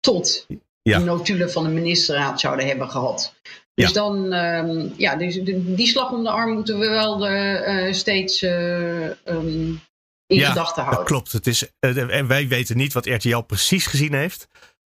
tot 0.00 0.46
ja. 0.82 0.98
de 0.98 1.04
notulen 1.04 1.50
van 1.50 1.62
de 1.64 1.70
ministerraad 1.70 2.40
zouden 2.40 2.66
hebben 2.66 2.90
gehad. 2.90 3.34
Dus 3.80 3.88
ja. 3.88 3.94
dan, 3.94 4.32
um, 4.32 4.92
ja, 4.96 5.16
dus 5.16 5.40
die 5.42 5.86
slag 5.86 6.12
om 6.12 6.22
de 6.22 6.30
arm 6.30 6.52
moeten 6.52 6.78
we 6.78 6.88
wel 6.88 7.30
uh, 7.30 7.92
steeds 7.92 8.42
uh, 8.42 9.02
um, 9.04 9.80
in 10.26 10.36
ja, 10.36 10.48
gedachten 10.48 10.82
houden. 10.82 11.04
Klopt. 11.04 11.32
Het 11.32 11.46
is, 11.46 11.70
uh, 11.80 12.16
en 12.16 12.26
wij 12.26 12.48
weten 12.48 12.76
niet 12.76 12.92
wat 12.92 13.06
RTL 13.06 13.38
precies 13.38 13.86
gezien 13.86 14.14
heeft. 14.14 14.48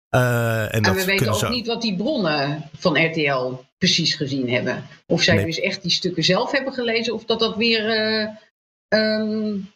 en, 0.09 0.71
en 0.71 0.83
dat 0.83 0.95
we 0.95 1.05
weten 1.05 1.29
ook 1.29 1.39
zo... 1.39 1.49
niet 1.49 1.67
wat 1.67 1.83
die 1.83 1.97
bronnen 1.97 2.71
van 2.79 3.07
RTL 3.07 3.53
precies 3.79 4.15
gezien 4.15 4.51
hebben. 4.51 4.87
Of 5.07 5.23
zij 5.23 5.35
nee. 5.35 5.45
dus 5.45 5.61
echt 5.61 5.83
die 5.83 5.91
stukken 5.91 6.25
zelf 6.25 6.51
hebben 6.51 6.73
gelezen, 6.73 7.15
of 7.15 7.25
dat 7.25 7.41
dat 7.41 7.57
weer. 7.57 7.89
Um, 8.89 9.73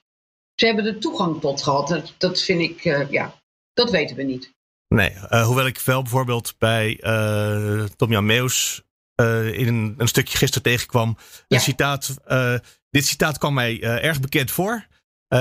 ze 0.54 0.66
hebben 0.66 0.86
er 0.86 0.98
toegang 0.98 1.40
tot 1.40 1.62
gehad. 1.62 1.88
Dat, 1.88 2.14
dat 2.18 2.40
vind 2.40 2.60
ik, 2.60 2.82
ja, 3.10 3.34
dat 3.72 3.90
weten 3.90 4.16
we 4.16 4.22
niet. 4.22 4.54
Nee, 4.88 5.10
uh, 5.10 5.46
hoewel 5.46 5.66
ik 5.66 5.78
wel 5.78 6.02
bijvoorbeeld 6.02 6.54
bij 6.58 7.00
uh, 7.02 7.84
Tom-Jan 7.96 8.26
Meus 8.26 8.82
uh, 9.16 9.58
in 9.58 9.68
een, 9.68 9.94
een, 9.98 10.08
stukje 10.08 10.38
gisteren 10.38 10.62
tegenkwam. 10.62 11.16
Ja. 11.48 11.56
Een 11.56 11.62
citaat, 11.62 12.14
dit 12.90 13.06
citaat 13.06 13.38
kwam 13.38 13.54
mij 13.54 13.82
erg 13.82 14.20
bekend 14.20 14.50
voor. 14.50 14.86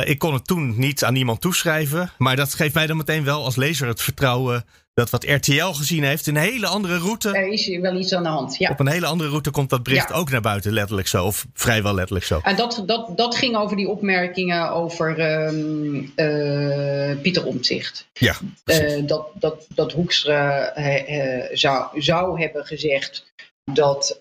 ik 0.03 0.19
kon 0.19 0.33
het 0.33 0.47
toen 0.47 0.79
niet 0.79 1.03
aan 1.03 1.15
iemand 1.15 1.41
toeschrijven. 1.41 2.11
Maar 2.17 2.35
dat 2.35 2.53
geeft 2.53 2.73
mij 2.73 2.87
dan 2.87 2.97
meteen 2.97 3.23
wel 3.23 3.43
als 3.43 3.55
lezer 3.55 3.87
het 3.87 4.01
vertrouwen 4.01 4.65
dat 4.93 5.09
wat 5.09 5.23
RTL 5.23 5.65
gezien 5.65 6.03
heeft 6.03 6.27
een 6.27 6.35
hele 6.35 6.67
andere 6.67 6.97
route. 6.97 7.37
Er 7.37 7.47
is 7.47 7.67
wel 7.67 7.95
iets 7.95 8.13
aan 8.13 8.23
de 8.23 8.29
hand, 8.29 8.57
ja. 8.57 8.69
Op 8.69 8.79
een 8.79 8.87
hele 8.87 9.05
andere 9.05 9.29
route 9.29 9.51
komt 9.51 9.69
dat 9.69 9.83
bericht 9.83 10.09
ja. 10.09 10.15
ook 10.15 10.29
naar 10.29 10.41
buiten, 10.41 10.73
letterlijk 10.73 11.07
zo. 11.07 11.25
Of 11.25 11.45
vrijwel 11.53 11.93
letterlijk 11.93 12.25
zo. 12.25 12.39
En 12.43 12.55
dat, 12.55 12.83
dat, 12.85 13.17
dat 13.17 13.35
ging 13.35 13.55
over 13.55 13.77
die 13.77 13.87
opmerkingen 13.87 14.71
over 14.71 15.19
um, 15.45 16.11
uh, 16.15 17.21
Pieter 17.21 17.45
Omtzigt. 17.45 18.07
Ja, 18.13 18.35
uh, 18.65 19.07
dat, 19.07 19.27
dat, 19.33 19.65
dat 19.75 19.91
Hoekstra 19.91 20.77
uh, 20.77 21.43
zou, 21.53 22.01
zou 22.01 22.41
hebben 22.41 22.65
gezegd 22.65 23.31
dat 23.63 24.17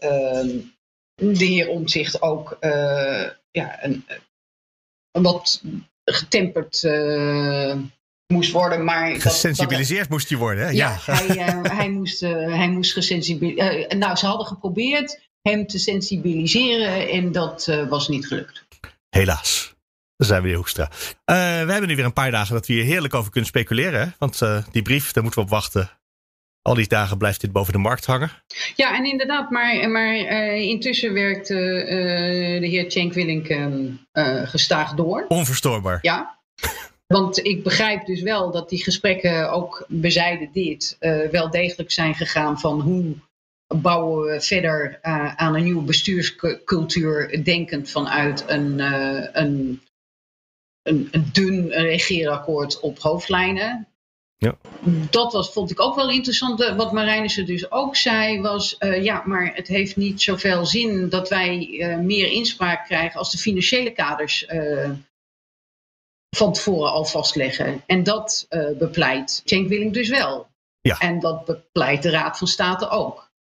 de 1.14 1.44
heer 1.44 1.68
Omtzigt 1.68 2.22
ook 2.22 2.56
ja, 3.50 3.84
een, 3.84 4.04
een 5.10 5.22
wat 5.22 5.62
getemperd 6.04 6.82
moest 8.32 8.52
worden. 8.52 8.84
Maar 8.84 9.20
gesensibiliseerd 9.20 10.00
dat, 10.00 10.08
moest 10.08 10.28
hij 10.28 10.38
worden, 10.38 10.64
hè? 10.64 10.70
Ja, 10.70 10.98
ja. 11.06 11.14
Hij, 11.14 11.36
uh, 11.36 11.62
hij, 11.62 11.90
moest, 11.90 12.22
uh, 12.22 12.54
hij 12.54 12.70
moest 12.70 12.92
gesensibiliseerd. 12.92 13.92
Uh, 13.92 13.98
nou, 13.98 14.16
ze 14.16 14.26
hadden 14.26 14.46
geprobeerd 14.46 15.20
hem 15.42 15.66
te 15.66 15.78
sensibiliseren 15.78 17.08
en 17.08 17.32
dat 17.32 17.84
was 17.88 18.08
niet 18.08 18.26
gelukt. 18.26 18.64
Helaas. 19.08 19.74
Dan 20.16 20.26
zijn 20.26 20.42
we 20.42 20.48
weer 20.48 20.56
Hoekstra. 20.56 20.90
we 21.24 21.34
hebben 21.72 21.86
nu 21.86 21.96
weer 21.96 22.04
een 22.04 22.12
paar 22.12 22.30
dagen 22.30 22.54
dat 22.54 22.66
we 22.66 22.72
hier 22.72 22.84
heerlijk 22.84 23.14
over 23.14 23.30
kunnen 23.30 23.50
speculeren. 23.50 24.00
Hè? 24.00 24.06
Want 24.18 24.40
die 24.70 24.82
brief, 24.82 25.12
daar 25.12 25.22
moeten 25.22 25.40
we 25.40 25.46
op 25.46 25.52
wachten. 25.52 25.90
Al 26.62 26.74
die 26.74 26.88
dagen 26.88 27.18
blijft 27.18 27.40
dit 27.40 27.52
boven 27.52 27.72
de 27.72 27.78
markt 27.78 28.06
hangen. 28.06 28.30
Ja, 28.76 28.96
en 28.96 29.04
inderdaad, 29.04 29.50
maar, 29.50 29.90
maar 29.90 30.16
intussen 30.56 31.12
werkt 31.12 31.48
de 31.48 32.58
heer 32.60 32.90
Cenk 32.90 33.12
Willink 33.12 33.46
gestaag 34.48 34.94
door. 34.94 35.24
Onverstoorbaar. 35.28 35.98
Ja, 36.02 36.40
want 37.12 37.44
ik 37.44 37.62
begrijp 37.62 38.06
dus 38.06 38.22
wel 38.22 38.50
dat 38.50 38.68
die 38.68 38.82
gesprekken 38.82 39.50
ook 39.50 39.84
bezijden 39.88 40.48
dit 40.52 40.96
uh, 41.00 41.28
wel 41.28 41.50
degelijk 41.50 41.90
zijn 41.90 42.14
gegaan 42.14 42.58
van 42.58 42.80
hoe 42.80 43.14
bouwen 43.66 44.26
we 44.26 44.40
verder 44.40 44.98
uh, 45.02 45.34
aan 45.34 45.54
een 45.54 45.64
nieuwe 45.64 45.82
bestuurscultuur 45.82 47.44
denkend 47.44 47.90
vanuit 47.90 48.44
een, 48.46 48.78
uh, 48.78 49.26
een, 49.32 49.82
een, 50.82 51.08
een 51.10 51.28
dun 51.32 51.68
regeerakkoord 51.68 52.80
op 52.80 52.98
hoofdlijnen. 52.98 53.86
Ja. 54.42 54.56
Dat 55.10 55.32
was, 55.32 55.52
vond 55.52 55.70
ik 55.70 55.80
ook 55.80 55.94
wel 55.94 56.10
interessant. 56.10 56.74
Wat 56.76 56.92
Marijnissen 56.92 57.46
dus 57.46 57.70
ook 57.70 57.96
zei 57.96 58.40
was, 58.40 58.76
ja, 59.00 59.22
maar 59.26 59.54
het 59.54 59.68
heeft 59.68 59.96
niet 59.96 60.22
zoveel 60.22 60.66
zin 60.66 61.08
dat 61.08 61.28
wij 61.28 61.56
meer 62.02 62.26
inspraak 62.26 62.84
krijgen 62.86 63.18
als 63.18 63.30
de 63.30 63.38
financiële 63.38 63.90
kaders 63.90 64.46
van 66.36 66.52
tevoren 66.52 66.92
al 66.92 67.04
vastleggen. 67.04 67.82
En 67.86 68.02
dat 68.02 68.46
bepleit 68.78 69.42
Cenk 69.44 69.94
dus 69.94 70.08
wel. 70.08 70.46
Ja. 70.80 70.98
En 70.98 71.20
dat 71.20 71.44
bepleit 71.44 72.02
de 72.02 72.10
Raad 72.10 72.38
van 72.38 72.46
State 72.46 72.88
ook. 72.88 73.30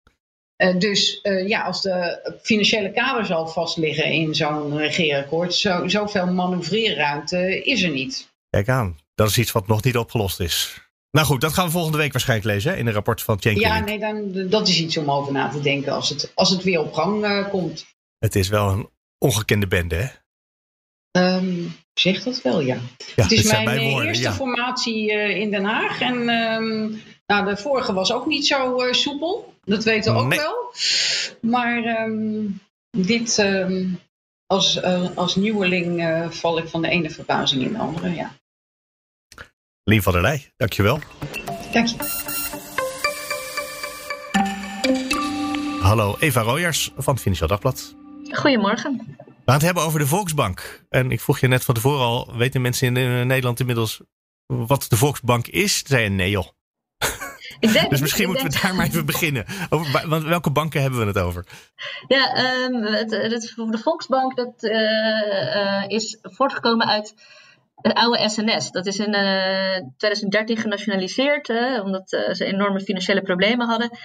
Dus 0.78 1.20
ja, 1.46 1.62
als 1.62 1.82
de 1.82 2.20
financiële 2.42 2.92
kaders 2.92 3.30
al 3.30 3.48
vastliggen 3.48 4.04
in 4.04 4.34
zo'n 4.34 4.76
regeerakkoord, 4.76 5.54
zo, 5.54 5.88
zoveel 5.88 6.26
manoeuvreerruimte 6.26 7.62
is 7.62 7.82
er 7.82 7.90
niet. 7.90 8.30
Kijk 8.50 8.68
aan, 8.68 8.98
dat 9.14 9.28
is 9.28 9.38
iets 9.38 9.52
wat 9.52 9.66
nog 9.66 9.82
niet 9.82 9.96
opgelost 9.96 10.40
is. 10.40 10.80
Nou 11.12 11.26
goed, 11.26 11.40
dat 11.40 11.52
gaan 11.52 11.64
we 11.64 11.70
volgende 11.70 11.98
week 11.98 12.12
waarschijnlijk 12.12 12.48
lezen 12.48 12.70
hè, 12.70 12.76
in 12.76 12.86
een 12.86 12.92
rapport 12.92 13.22
van 13.22 13.40
Cenk 13.40 13.58
Ja, 13.58 13.78
nee, 13.78 13.98
dan, 13.98 14.48
dat 14.48 14.68
is 14.68 14.80
iets 14.80 14.96
om 14.96 15.10
over 15.10 15.32
na 15.32 15.48
te 15.48 15.60
denken 15.60 15.92
als 15.92 16.08
het, 16.08 16.32
als 16.34 16.50
het 16.50 16.62
weer 16.62 16.80
op 16.80 16.92
gang 16.92 17.48
komt. 17.48 17.86
Het 18.18 18.34
is 18.34 18.48
wel 18.48 18.68
een 18.68 18.88
ongekende 19.18 19.66
bende, 19.66 19.94
hè? 19.94 20.06
Um, 21.36 21.74
zeg 21.94 22.22
dat 22.22 22.42
wel, 22.42 22.60
ja. 22.60 22.78
ja 23.14 23.22
het 23.22 23.32
is 23.32 23.50
mijn 23.50 23.90
woorden, 23.90 24.06
eerste 24.06 24.22
ja. 24.22 24.32
formatie 24.32 25.12
uh, 25.12 25.36
in 25.36 25.50
Den 25.50 25.64
Haag. 25.64 26.00
En 26.00 26.28
um, 26.28 27.02
nou, 27.26 27.44
de 27.44 27.56
vorige 27.56 27.92
was 27.92 28.12
ook 28.12 28.26
niet 28.26 28.46
zo 28.46 28.86
uh, 28.86 28.92
soepel. 28.92 29.54
Dat 29.64 29.84
weten 29.84 30.12
we 30.12 30.18
ook 30.20 30.26
nee. 30.26 30.38
wel. 30.38 30.74
Maar 31.40 32.04
um, 32.06 32.60
dit, 32.90 33.44
als, 34.46 34.82
als 35.14 35.36
nieuweling 35.36 36.26
val 36.30 36.58
ik 36.58 36.68
van 36.68 36.82
de 36.82 36.88
ene 36.88 37.10
verbazing 37.10 37.62
in 37.62 37.72
de 37.72 37.78
andere, 37.78 38.14
ja. 38.14 38.40
Lien 39.84 40.02
van 40.02 40.12
der 40.12 40.22
Leij, 40.22 40.52
dankjewel. 40.56 40.98
Dank 41.72 41.86
je. 41.86 41.96
Hallo, 45.80 46.16
Eva 46.18 46.40
Royers 46.40 46.92
van 46.96 47.12
het 47.12 47.22
Financieel 47.22 47.48
Dagblad. 47.48 47.94
Goedemorgen. 48.30 49.16
We 49.16 49.24
gaan 49.44 49.54
het 49.54 49.62
hebben 49.62 49.82
over 49.82 49.98
de 49.98 50.06
Volksbank. 50.06 50.84
En 50.88 51.10
ik 51.10 51.20
vroeg 51.20 51.38
je 51.38 51.48
net 51.48 51.64
van 51.64 51.74
tevoren 51.74 52.04
al, 52.04 52.36
weten 52.36 52.60
mensen 52.60 52.96
in 52.96 53.26
Nederland 53.26 53.60
inmiddels 53.60 54.00
wat 54.46 54.86
de 54.88 54.96
Volksbank 54.96 55.46
is? 55.46 55.82
Zei 55.86 56.02
je 56.02 56.08
nee 56.08 56.30
joh. 56.30 56.46
Denk, 57.60 57.90
dus 57.90 58.00
misschien 58.00 58.26
moeten 58.26 58.50
we 58.50 58.58
daar 58.62 58.74
maar 58.74 58.86
even 58.86 59.06
beginnen. 59.06 59.44
Over, 59.70 60.08
want 60.08 60.24
welke 60.24 60.50
banken 60.50 60.82
hebben 60.82 61.00
we 61.00 61.06
het 61.06 61.18
over? 61.18 61.46
Ja, 62.08 62.38
um, 62.64 62.82
het, 62.82 63.10
het, 63.10 63.52
de 63.56 63.78
Volksbank 63.82 64.36
dat, 64.36 64.62
uh, 64.62 65.84
is 65.88 66.18
voortgekomen 66.22 66.86
uit 66.86 67.14
het 67.82 67.94
oude 67.94 68.28
SNS. 68.28 68.70
Dat 68.70 68.86
is 68.86 68.98
in 68.98 69.12
2013 69.96 70.56
genationaliseerd, 70.56 71.48
omdat 71.82 72.08
ze 72.08 72.44
enorme 72.44 72.80
financiële 72.80 73.22
problemen 73.22 73.68
hadden. 73.68 73.98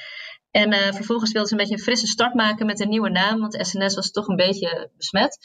En 0.51 0.93
vervolgens 0.93 1.31
wilden 1.31 1.49
ze 1.49 1.55
een 1.55 1.61
beetje 1.61 1.75
een 1.75 1.83
frisse 1.83 2.07
start 2.07 2.33
maken 2.33 2.65
met 2.65 2.79
een 2.79 2.89
nieuwe 2.89 3.09
naam, 3.09 3.39
want 3.39 3.57
SNS 3.67 3.95
was 3.95 4.11
toch 4.11 4.27
een 4.27 4.35
beetje 4.35 4.89
besmet. 4.97 5.37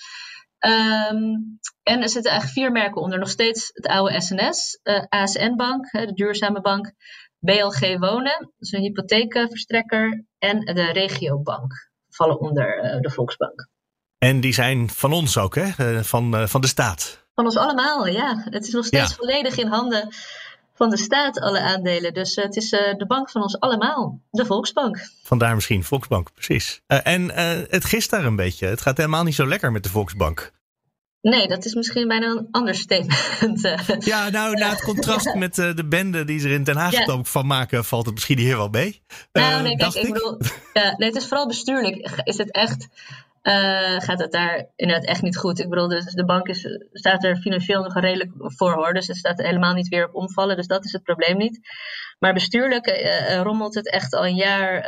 Um, 0.59 1.59
en 1.83 2.03
er 2.03 2.09
zitten 2.09 2.31
eigenlijk 2.31 2.53
vier 2.53 2.73
merken 2.73 3.03
onder. 3.03 3.19
Nog 3.19 3.29
steeds 3.29 3.71
het 3.73 3.87
oude 3.87 4.21
SNS, 4.21 4.81
ASN 5.09 5.55
Bank, 5.57 5.91
de 5.91 6.13
duurzame 6.15 6.61
bank, 6.61 6.93
BLG 7.39 7.99
Wonen, 7.99 8.53
dus 8.59 8.73
een 8.73 8.81
hypotheekverstrekker, 8.81 10.25
en 10.39 10.61
de 10.61 10.93
Regiobank 10.93 11.73
vallen 12.09 12.41
onder 12.41 12.99
de 13.01 13.11
Volksbank. 13.11 13.69
En 14.19 14.41
die 14.41 14.53
zijn 14.53 14.91
van 14.91 15.13
ons 15.13 15.39
ook, 15.39 15.55
hè? 15.55 16.05
Van, 16.05 16.49
van 16.49 16.61
de 16.61 16.67
staat. 16.67 17.22
Van 17.35 17.45
ons 17.45 17.57
allemaal, 17.57 18.07
ja. 18.07 18.43
Het 18.51 18.67
is 18.67 18.73
nog 18.73 18.85
steeds 18.85 19.11
ja. 19.11 19.17
volledig 19.17 19.57
in 19.57 19.67
handen 19.67 20.15
van 20.75 20.91
de 20.91 20.97
staat, 20.97 21.41
alle 21.41 21.61
aandelen. 21.61 22.15
Dus 22.15 22.37
het 22.37 22.57
is 22.57 22.71
de 22.71 23.05
bank 23.09 23.31
van 23.31 23.43
ons 23.43 23.61
allemaal, 23.61 24.21
de 24.31 24.47
Volksbank. 24.47 25.09
Vandaar 25.23 25.55
misschien 25.55 25.85
Volksbank, 25.85 26.33
precies. 26.33 26.83
en 26.87 27.31
het 27.71 27.85
gist 27.85 28.11
daar 28.11 28.25
een 28.25 28.37
beetje. 28.37 28.67
Het 28.67 28.81
gaat 28.81 28.97
helemaal 28.97 29.25
niet 29.25 29.35
zo 29.35 29.47
lekker 29.47 29.73
met 29.73 29.83
de 29.83 29.89
Volksbank. 29.89 30.53
Nee, 31.23 31.49
dat 31.49 31.65
is 31.65 31.75
misschien 31.75 32.09
bijna 32.09 32.27
een 32.27 32.49
ander 32.51 32.75
statement. 32.75 33.61
ja, 34.05 34.29
nou, 34.29 34.55
na 34.55 34.71
het 34.71 34.83
contrast 34.83 35.35
met 35.45 35.55
de 35.55 35.85
bende 35.89 36.25
die 36.25 36.39
ze 36.39 36.49
er 36.49 36.55
in 36.55 36.65
Den 36.65 36.77
Haag 36.77 37.07
ja. 37.07 37.23
van 37.23 37.47
maken, 37.47 37.85
valt 37.85 38.05
het 38.05 38.15
misschien 38.15 38.39
hier 38.39 38.57
wel 38.57 38.69
mee. 38.69 39.03
Nou, 39.33 39.63
nee, 39.63 39.77
kijk, 39.77 39.95
ik, 39.95 40.03
ik 40.03 40.13
bedoel, 40.13 40.39
nee, 40.73 41.09
het 41.09 41.17
is 41.17 41.27
vooral 41.27 41.47
bestuurlijk. 41.47 42.21
Is 42.25 42.37
het 42.37 42.51
echt, 42.51 42.89
gaat 43.99 44.19
het 44.19 44.33
daar 44.33 44.71
inderdaad 44.77 45.07
echt 45.07 45.23
niet 45.23 45.37
goed? 45.37 45.59
Ik 45.59 45.69
bedoel, 45.69 45.89
dus 45.89 46.05
de 46.05 46.25
bank 46.25 46.49
is, 46.49 46.67
staat 46.93 47.25
er 47.25 47.37
financieel 47.37 47.83
nog 47.83 48.01
redelijk 48.01 48.31
voor 48.37 48.73
hoor, 48.73 48.93
dus 48.93 49.07
het 49.07 49.17
staat 49.17 49.43
helemaal 49.43 49.75
niet 49.75 49.89
weer 49.89 50.09
op 50.09 50.15
omvallen, 50.15 50.57
dus 50.57 50.67
dat 50.67 50.85
is 50.85 50.93
het 50.93 51.03
probleem 51.03 51.37
niet. 51.37 51.61
Maar 52.19 52.33
bestuurlijk 52.33 52.87
rommelt 53.43 53.75
het 53.75 53.91
echt 53.91 54.15
al 54.15 54.27
een 54.27 54.35
jaar. 54.35 54.81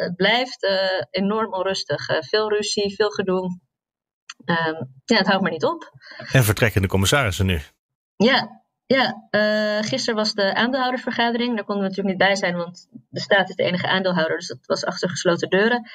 het 0.00 0.16
blijft 0.16 0.66
enorm 1.10 1.52
onrustig. 1.52 2.04
veel 2.20 2.48
ruzie, 2.48 2.94
veel 2.94 3.10
gedoe. 3.10 3.58
Um, 4.44 4.94
ja, 5.04 5.16
het 5.16 5.26
houdt 5.26 5.42
maar 5.42 5.50
niet 5.50 5.64
op. 5.64 5.92
En 6.32 6.44
vertrekkende 6.44 6.88
commissarissen 6.88 7.46
nu? 7.46 7.60
Ja, 8.16 8.62
ja 8.86 9.28
uh, 9.30 9.88
gisteren 9.88 10.14
was 10.14 10.34
de 10.34 10.54
aandeelhoudersvergadering. 10.54 11.54
Daar 11.54 11.64
konden 11.64 11.84
we 11.84 11.88
natuurlijk 11.88 12.18
niet 12.18 12.28
bij 12.28 12.36
zijn, 12.36 12.56
want 12.56 12.88
de 13.08 13.20
staat 13.20 13.48
is 13.48 13.56
de 13.56 13.62
enige 13.62 13.86
aandeelhouder. 13.86 14.36
Dus 14.36 14.46
dat 14.46 14.66
was 14.66 14.84
achter 14.84 15.08
gesloten 15.08 15.48
deuren. 15.48 15.90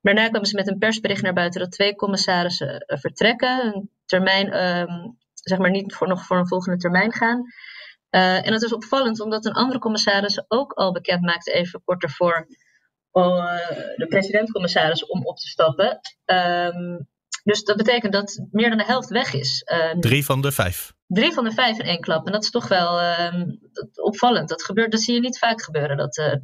Daarna 0.00 0.28
kwamen 0.28 0.48
ze 0.48 0.54
met 0.54 0.68
een 0.68 0.78
persbericht 0.78 1.22
naar 1.22 1.32
buiten 1.32 1.60
dat 1.60 1.72
twee 1.72 1.94
commissarissen 1.94 2.84
uh, 2.86 2.98
vertrekken. 2.98 3.64
Een 3.64 3.90
termijn, 4.04 4.66
um, 4.66 5.18
zeg 5.34 5.58
maar 5.58 5.70
niet 5.70 5.94
voor, 5.94 6.08
nog 6.08 6.24
voor 6.26 6.38
een 6.38 6.48
volgende 6.48 6.78
termijn 6.78 7.12
gaan. 7.12 7.42
Uh, 8.10 8.46
en 8.46 8.52
dat 8.52 8.62
is 8.62 8.72
opvallend, 8.72 9.20
omdat 9.20 9.44
een 9.44 9.52
andere 9.52 9.78
commissaris 9.78 10.44
ook 10.48 10.72
al 10.72 10.92
bekend 10.92 11.22
maakte, 11.22 11.52
even 11.52 11.82
kort 11.84 12.02
ervoor, 12.02 12.46
de 13.96 14.06
president-commissaris 14.08 15.06
om 15.06 15.26
op 15.26 15.36
te 15.36 15.48
stappen. 15.48 16.00
Um, 16.24 17.08
dus 17.44 17.64
dat 17.64 17.76
betekent 17.76 18.12
dat 18.12 18.46
meer 18.50 18.68
dan 18.68 18.78
de 18.78 18.84
helft 18.84 19.08
weg 19.08 19.34
is. 19.34 19.64
Uh, 19.72 19.90
drie 20.00 20.24
van 20.24 20.42
de 20.42 20.52
vijf. 20.52 20.92
Drie 21.06 21.32
van 21.32 21.44
de 21.44 21.52
vijf 21.52 21.78
in 21.78 21.86
één 21.86 22.00
klap. 22.00 22.26
En 22.26 22.32
dat 22.32 22.42
is 22.42 22.50
toch 22.50 22.68
wel 22.68 23.00
uh, 23.00 23.42
opvallend. 23.94 24.48
Dat, 24.48 24.64
gebeurt, 24.64 24.90
dat 24.90 25.00
zie 25.00 25.14
je 25.14 25.20
niet 25.20 25.38
vaak 25.38 25.62
gebeuren. 25.62 25.96
Dat, 25.96 26.40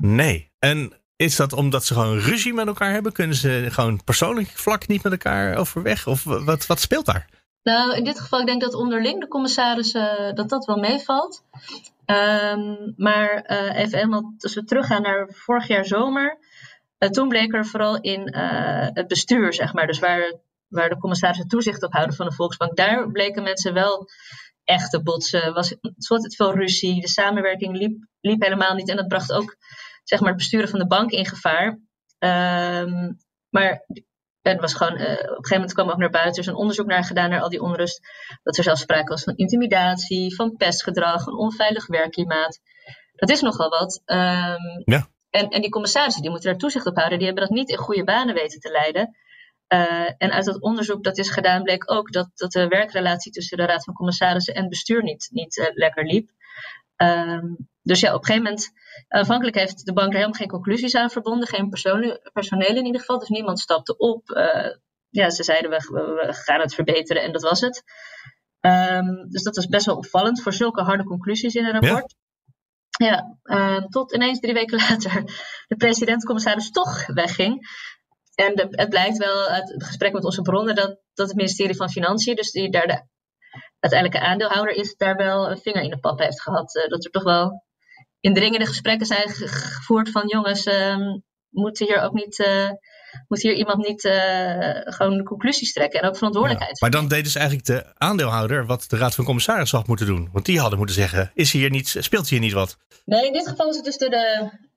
nee. 0.00 0.52
En 0.58 0.99
is 1.20 1.36
dat 1.36 1.52
omdat 1.52 1.84
ze 1.84 1.94
gewoon 1.94 2.18
ruzie 2.18 2.54
met 2.54 2.66
elkaar 2.66 2.92
hebben? 2.92 3.12
Kunnen 3.12 3.36
ze 3.36 3.66
gewoon 3.70 4.04
persoonlijk 4.04 4.48
vlak 4.48 4.86
niet 4.86 5.02
met 5.02 5.12
elkaar 5.12 5.56
overweg? 5.56 6.06
Of 6.06 6.24
wat, 6.24 6.66
wat 6.66 6.80
speelt 6.80 7.06
daar? 7.06 7.28
Nou, 7.62 7.96
in 7.96 8.04
dit 8.04 8.20
geval, 8.20 8.40
ik 8.40 8.46
denk 8.46 8.60
dat 8.60 8.74
onderling 8.74 9.20
de 9.20 9.28
commissarissen 9.28 10.34
dat 10.34 10.48
dat 10.48 10.64
wel 10.64 10.76
meevalt. 10.76 11.44
Um, 12.06 12.92
maar 12.96 13.44
even 13.74 13.98
helemaal, 13.98 14.34
als 14.38 14.54
we 14.54 14.64
teruggaan 14.64 15.02
naar 15.02 15.28
vorig 15.30 15.66
jaar 15.66 15.84
zomer 15.84 16.38
uh, 16.98 17.08
toen 17.08 17.28
bleek 17.28 17.54
er 17.54 17.66
vooral 17.66 18.00
in 18.00 18.34
het 18.92 19.06
bestuur, 19.06 19.52
zeg 19.54 19.72
maar, 19.72 19.86
dus 19.86 19.98
waar, 19.98 20.34
waar 20.68 20.88
de 20.88 20.98
commissarissen 20.98 21.48
toezicht 21.48 21.82
op 21.82 21.92
houden 21.92 22.16
van 22.16 22.26
de 22.26 22.34
Volksbank, 22.34 22.76
daar 22.76 23.10
bleken 23.10 23.42
mensen 23.42 23.74
wel 23.74 24.08
echt 24.64 24.90
te 24.90 25.02
botsen. 25.02 25.54
Was, 25.54 25.74
was 25.80 26.10
altijd 26.10 26.36
veel 26.36 26.54
ruzie, 26.54 27.00
de 27.00 27.08
samenwerking 27.08 27.76
liep, 27.76 28.06
liep 28.20 28.42
helemaal 28.42 28.74
niet 28.74 28.88
en 28.88 28.96
dat 28.96 29.08
bracht 29.08 29.32
ook 29.32 29.56
zeg 30.10 30.20
maar, 30.20 30.28
het 30.28 30.38
besturen 30.38 30.68
van 30.68 30.78
de 30.78 30.86
bank 30.86 31.10
in 31.10 31.26
gevaar. 31.26 31.66
Um, 32.18 33.16
maar 33.48 33.86
het 34.42 34.60
was 34.60 34.74
gewoon, 34.74 34.92
uh, 34.92 35.02
op 35.02 35.08
een 35.08 35.16
gegeven 35.16 35.52
moment 35.52 35.72
kwam 35.72 35.90
ook 35.90 35.98
naar 35.98 36.10
buiten, 36.10 36.34
er 36.34 36.40
is 36.40 36.46
een 36.46 36.62
onderzoek 36.62 36.86
naar 36.86 37.04
gedaan 37.04 37.30
naar 37.30 37.40
al 37.40 37.48
die 37.48 37.62
onrust. 37.62 38.00
Dat 38.42 38.56
er 38.56 38.62
zelfs 38.62 38.80
sprake 38.80 39.10
was 39.10 39.22
van 39.22 39.36
intimidatie, 39.36 40.34
van 40.34 40.56
pestgedrag, 40.56 41.26
een 41.26 41.36
onveilig 41.36 41.86
werkklimaat. 41.86 42.60
Dat 43.14 43.30
is 43.30 43.40
nogal 43.40 43.68
wat. 43.68 44.02
Um, 44.06 44.82
ja. 44.84 45.08
En, 45.30 45.48
en 45.48 45.60
die 45.60 45.70
commissarissen 45.70 46.22
die 46.22 46.30
moeten 46.30 46.50
daar 46.50 46.58
toezicht 46.58 46.86
op 46.86 46.96
houden. 46.96 47.18
Die 47.18 47.26
hebben 47.26 47.46
dat 47.46 47.56
niet 47.56 47.70
in 47.70 47.76
goede 47.76 48.04
banen 48.04 48.34
weten 48.34 48.60
te 48.60 48.70
leiden. 48.70 49.16
Uh, 49.74 50.10
en 50.18 50.30
uit 50.30 50.44
dat 50.44 50.60
onderzoek 50.60 51.04
dat 51.04 51.18
is 51.18 51.30
gedaan 51.30 51.62
bleek 51.62 51.92
ook 51.92 52.12
dat, 52.12 52.30
dat 52.34 52.52
de 52.52 52.68
werkrelatie 52.68 53.32
tussen 53.32 53.56
de 53.56 53.66
Raad 53.66 53.84
van 53.84 53.94
Commissarissen 53.94 54.54
en 54.54 54.68
bestuur 54.68 55.02
niet, 55.02 55.28
niet 55.32 55.56
uh, 55.56 55.66
lekker 55.74 56.04
liep. 56.04 56.30
Um, 57.02 57.68
dus 57.82 58.00
ja, 58.00 58.14
op 58.14 58.20
een 58.20 58.26
gegeven 58.26 58.44
moment, 58.44 58.72
aanvankelijk 59.08 59.56
heeft 59.56 59.84
de 59.86 59.92
bank 59.92 60.08
er 60.08 60.14
helemaal 60.14 60.38
geen 60.38 60.48
conclusies 60.48 60.94
aan 60.94 61.10
verbonden, 61.10 61.48
geen 61.48 61.68
personeel 62.32 62.76
in 62.76 62.86
ieder 62.86 63.00
geval, 63.00 63.18
dus 63.18 63.28
niemand 63.28 63.60
stapte 63.60 63.96
op. 63.96 64.30
Uh, 64.30 64.76
ja, 65.08 65.30
ze 65.30 65.42
zeiden 65.42 65.70
we, 65.70 65.76
we, 65.76 66.32
gaan 66.32 66.60
het 66.60 66.74
verbeteren 66.74 67.22
en 67.22 67.32
dat 67.32 67.42
was 67.42 67.60
het. 67.60 67.82
Um, 68.60 69.28
dus 69.28 69.42
dat 69.42 69.56
was 69.56 69.66
best 69.66 69.86
wel 69.86 69.96
opvallend 69.96 70.42
voor 70.42 70.52
zulke 70.52 70.82
harde 70.82 71.04
conclusies 71.04 71.54
in 71.54 71.64
een 71.64 71.80
rapport. 71.80 72.14
Ja, 72.90 73.38
uh, 73.44 73.84
tot 73.84 74.14
ineens 74.14 74.40
drie 74.40 74.54
weken 74.54 74.78
later 74.88 75.24
de 75.66 75.76
president-commissaris 75.76 76.70
toch 76.70 77.06
wegging. 77.06 77.68
En 78.34 78.54
de, 78.54 78.66
het 78.70 78.88
blijkt 78.88 79.16
wel 79.16 79.46
uit 79.46 79.72
het 79.72 79.84
gesprek 79.84 80.12
met 80.12 80.24
onze 80.24 80.42
bronnen 80.42 80.74
dat, 80.74 81.00
dat 81.14 81.28
het 81.28 81.36
ministerie 81.36 81.76
van 81.76 81.90
Financiën, 81.90 82.36
dus 82.36 82.50
die 82.50 82.70
daar 82.70 82.86
de 82.86 83.02
uiteindelijke 83.80 84.26
aandeelhouder 84.26 84.74
is, 84.74 84.96
daar 84.96 85.16
wel 85.16 85.50
een 85.50 85.58
vinger 85.58 85.82
in 85.82 85.90
de 85.90 85.98
pap 85.98 86.18
heeft 86.18 86.42
gehad. 86.42 86.74
Uh, 86.74 86.88
dat 86.88 87.04
er 87.04 87.10
toch 87.10 87.22
wel 87.22 87.64
indringende 88.20 88.66
gesprekken 88.66 89.06
zijn 89.06 89.28
gevoerd 89.28 90.10
van 90.10 90.26
jongens, 90.26 90.66
uh, 90.66 90.96
moeten 91.50 91.86
hier 91.86 92.02
ook 92.02 92.12
niet 92.12 92.38
uh, 92.38 92.70
moet 93.28 93.42
hier 93.42 93.54
iemand 93.54 93.86
niet 93.88 94.04
uh, 94.04 94.12
gewoon 94.84 95.24
conclusies 95.24 95.72
trekken 95.72 96.00
en 96.00 96.08
ook 96.08 96.16
verantwoordelijkheid. 96.16 96.78
Ja, 96.78 96.86
maar 96.88 97.00
dan 97.00 97.08
deden 97.08 97.30
ze 97.30 97.38
eigenlijk 97.38 97.68
de 97.68 97.92
aandeelhouder 97.94 98.66
wat 98.66 98.84
de 98.88 98.96
Raad 98.96 99.14
van 99.14 99.24
Commissarissen 99.24 99.78
had 99.78 99.86
moeten 99.86 100.06
doen. 100.06 100.28
Want 100.32 100.46
die 100.46 100.60
hadden 100.60 100.78
moeten 100.78 100.96
zeggen: 100.96 101.30
is 101.34 101.52
hier 101.52 101.70
niet, 101.70 101.96
speelt 101.98 102.28
hier 102.28 102.40
niet 102.40 102.52
wat? 102.52 102.76
Nee, 103.04 103.26
in 103.26 103.32
dit 103.32 103.48
geval 103.48 103.68
is 103.68 103.76
het 103.76 103.84
dus 103.84 103.96
de, 103.96 104.08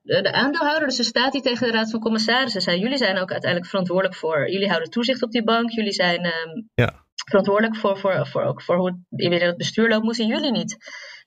de, 0.02 0.22
de 0.22 0.32
aandeelhouder. 0.32 0.88
Dus 0.88 0.98
er 0.98 1.04
staat 1.04 1.32
hier 1.32 1.42
tegen 1.42 1.66
de 1.66 1.72
Raad 1.72 1.90
van 1.90 2.00
Commissarissen. 2.00 2.60
Zei, 2.60 2.80
jullie 2.80 2.98
zijn 2.98 3.18
ook 3.18 3.30
uiteindelijk 3.30 3.70
verantwoordelijk 3.70 4.16
voor. 4.16 4.50
Jullie 4.50 4.68
houden 4.68 4.90
toezicht 4.90 5.22
op 5.22 5.30
die 5.30 5.44
bank. 5.44 5.70
Jullie 5.70 5.92
zijn 5.92 6.24
um, 6.24 6.70
ja. 6.74 7.03
Verantwoordelijk 7.24 7.76
voor, 7.76 7.98
voor, 7.98 8.26
voor, 8.26 8.42
ook 8.42 8.62
voor 8.62 8.76
hoe 8.76 8.86
het, 8.86 9.20
in 9.20 9.32
het 9.32 9.56
bestuur 9.56 9.88
loopt. 9.88 10.04
Moeten 10.04 10.26
jullie 10.26 10.50
niet 10.50 10.76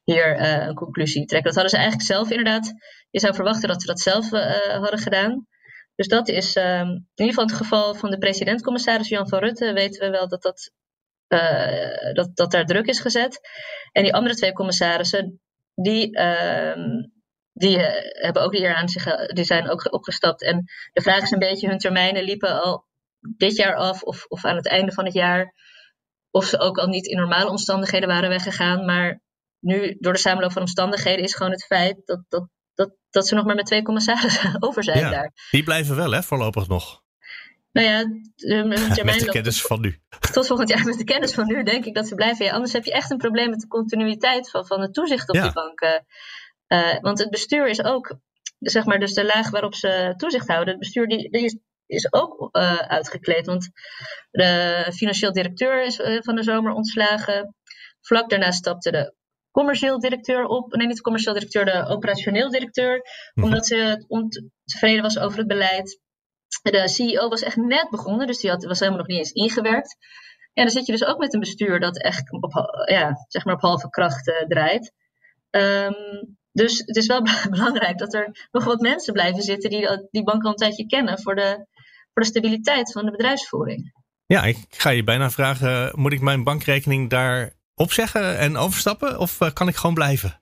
hier 0.04 0.40
uh, 0.40 0.66
een 0.68 0.76
conclusie 0.76 1.26
trekken? 1.26 1.54
Dat 1.54 1.62
hadden 1.62 1.70
ze 1.70 1.78
eigenlijk 1.78 2.08
zelf 2.08 2.30
inderdaad. 2.30 2.74
Je 3.10 3.20
zou 3.20 3.36
verwachten 3.36 3.68
dat 3.68 3.82
ze 3.82 3.88
dat 3.88 4.00
zelf 4.00 4.32
uh, 4.32 4.60
hadden 4.60 5.00
gedaan. 5.00 5.48
Dus 5.96 6.08
dat 6.08 6.28
is 6.28 6.56
um, 6.56 6.90
in 6.90 7.26
ieder 7.26 7.34
geval 7.34 7.46
het 7.46 7.56
geval 7.56 7.96
van 7.96 8.10
de 8.10 8.18
president-commissaris 8.18 9.10
Jan 9.10 9.28
van 9.28 9.40
Rutte. 9.40 9.74
Weten 9.74 10.06
we 10.06 10.10
wel 10.10 10.28
dat, 10.28 10.42
dat, 10.42 10.72
uh, 11.28 12.14
dat, 12.14 12.36
dat 12.36 12.52
daar 12.52 12.66
druk 12.66 12.86
is 12.86 13.00
gezet. 13.00 13.40
En 13.92 14.04
die 14.04 14.14
andere 14.14 14.36
twee 14.36 14.54
commissarissen, 14.54 15.42
die, 15.76 16.18
uh, 16.18 16.76
die 17.54 17.78
hebben 18.12 18.42
ook 18.42 18.56
hier 18.56 18.76
aan 18.76 18.90
zich, 18.90 19.26
die 19.26 19.46
zijn 19.46 19.70
ook 19.70 19.94
opgestapt. 19.94 20.44
En 20.44 20.66
de 20.94 21.02
vraag 21.02 21.22
is 21.22 21.32
een 21.32 21.40
beetje, 21.40 21.68
hun 21.68 21.78
termijnen 21.78 22.24
liepen 22.24 22.62
al 22.62 22.86
dit 23.20 23.56
jaar 23.56 23.76
af 23.76 24.04
of, 24.04 24.26
of 24.26 24.46
aan 24.46 24.56
het 24.56 24.68
einde 24.68 24.92
van 24.92 25.06
het 25.06 25.14
jaar. 25.14 25.54
Of 26.32 26.46
ze 26.46 26.60
ook 26.60 26.78
al 26.78 26.88
niet 26.88 27.06
in 27.06 27.18
normale 27.18 27.50
omstandigheden 27.50 28.10
waren 28.10 28.30
weggegaan. 28.30 28.86
Maar 28.86 29.22
nu, 29.60 29.96
door 30.00 30.14
de 30.14 30.20
samenloop 30.20 30.52
van 30.52 30.62
omstandigheden, 30.62 31.24
is 31.24 31.36
gewoon 31.36 31.52
het 31.52 31.66
feit 31.66 32.02
dat, 32.06 32.24
dat 32.28 32.48
dat, 32.78 32.92
dat 33.10 33.28
ze 33.28 33.36
nog 33.36 33.46
maar 33.46 33.56
met 33.56 33.66
twee 33.66 33.82
commissarissen 33.82 34.56
over 34.68 34.84
zijn 34.84 35.00
ja, 35.00 35.10
daar. 35.10 35.32
Die 35.52 35.64
blijven 35.64 35.96
wel, 35.96 36.12
hè, 36.12 36.24
voorlopig 36.24 36.68
nog. 36.68 37.02
Nou 37.72 37.88
ja, 37.88 38.06
met 38.64 39.20
de 39.20 39.26
kennis 39.38 39.62
van 39.62 39.82
nu. 39.82 40.00
Tot 40.32 40.48
volgend 40.48 40.70
jaar 40.70 40.86
met 40.86 40.98
de 40.98 41.04
kennis 41.04 41.34
van 41.34 41.48
nu 41.48 41.64
denk 41.64 41.86
ik 41.86 41.96
dat 41.96 42.08
ze 42.08 42.16
blijven. 42.16 42.46
Ja, 42.46 42.52
anders 42.52 42.74
heb 42.74 42.86
je 42.86 42.92
echt 42.92 43.12
een 43.12 43.18
probleem 43.18 43.50
met 43.50 43.60
de 43.60 43.68
continuïteit 43.68 44.50
van, 44.50 44.68
van 44.68 44.82
het 44.82 44.94
toezicht 44.94 45.30
op 45.30 45.42
die 45.42 45.54
banken. 45.54 46.06
Uh, 46.68 47.00
want 47.00 47.20
het 47.20 47.30
bestuur 47.30 47.68
is 47.68 47.84
ook, 47.84 48.18
zeg 48.60 48.86
maar, 48.86 49.00
dus 49.00 49.14
de 49.14 49.26
laag 49.26 49.50
waarop 49.50 49.76
ze 49.76 50.14
toezicht 50.18 50.48
houden. 50.48 50.70
Het 50.70 50.80
bestuur 50.80 51.08
die, 51.08 51.32
die 51.32 51.44
is, 51.44 51.58
is 51.88 52.14
ook 52.14 52.50
uh, 52.52 52.78
uitgekleed. 52.78 53.46
Want 53.46 53.70
de 54.32 54.92
financieel 54.94 55.32
directeur 55.32 55.84
is 55.84 56.00
uh, 56.00 56.22
van 56.22 56.36
de 56.36 56.44
zomer 56.44 56.72
ontslagen. 56.72 57.56
Vlak 58.02 58.30
daarna 58.30 58.52
stapte 58.52 58.92
de 58.92 59.14
commercieel 59.52 60.00
directeur 60.00 60.46
op. 60.46 60.76
Nee, 60.76 60.88
niet 60.88 60.96
de 60.96 61.02
commercieel 61.02 61.34
directeur, 61.34 61.66
de 61.66 61.86
operationeel 61.88 62.50
directeur. 62.50 63.02
Mhm. 63.34 63.46
Omdat 63.46 63.66
ze 63.68 64.06
ontevreden 64.08 65.02
was 65.02 65.20
over 65.20 65.38
het 65.38 65.48
beleid. 65.48 66.00
De 66.62 66.88
CEO 66.88 67.30
was 67.30 67.42
echt 67.42 67.56
net 67.56 67.90
begonnen, 67.90 68.28
dus 68.28 68.40
die 68.40 68.50
had, 68.50 68.64
was 68.64 68.80
helemaal 68.80 69.00
nog 69.00 69.08
niet 69.08 69.18
eens 69.18 69.32
ingewerkt. 69.32 69.98
En 70.54 70.64
dan 70.64 70.72
zit 70.72 70.86
je 70.86 70.92
dus 70.92 71.06
ook 71.06 71.18
met 71.18 71.34
een 71.34 71.40
bestuur 71.40 71.80
dat 71.80 72.02
echt 72.02 72.32
op, 72.32 72.54
ja, 72.90 73.26
zeg 73.28 73.46
maar 73.46 73.54
op 73.54 73.62
halve 73.62 73.90
kracht 73.90 74.28
uh, 74.28 74.36
draait. 74.48 74.94
Um, 75.50 76.38
dus 76.52 76.78
het 76.78 76.96
is 76.96 77.06
wel 77.06 77.22
belangrijk 77.50 77.98
dat 77.98 78.14
er 78.14 78.48
nog 78.52 78.64
wat 78.64 78.82
mensen 78.82 79.14
blijven 79.14 79.42
zitten 79.42 79.70
die 79.70 80.08
die 80.10 80.24
bank 80.24 80.44
al 80.44 80.50
een 80.50 80.56
tijdje 80.56 80.86
kennen 80.86 81.22
voor 81.22 81.36
de, 81.36 81.68
voor 82.18 82.26
de 82.26 82.40
stabiliteit 82.40 82.92
van 82.92 83.06
de 83.06 83.12
bedrijfsvoering. 83.12 83.94
Ja, 84.26 84.44
ik 84.44 84.58
ga 84.70 84.90
je 84.90 85.04
bijna 85.04 85.30
vragen: 85.30 85.92
moet 85.96 86.14
ik 86.14 86.22
mijn 86.22 86.44
bankrekening 86.44 87.10
daar 87.10 87.52
opzeggen 87.76 88.38
en 88.38 88.58
overstappen? 88.58 89.20
Of 89.20 89.42
uh, 89.42 89.50
kan 89.54 89.68
ik 89.68 89.76
gewoon 89.76 89.96
blijven? 89.96 90.40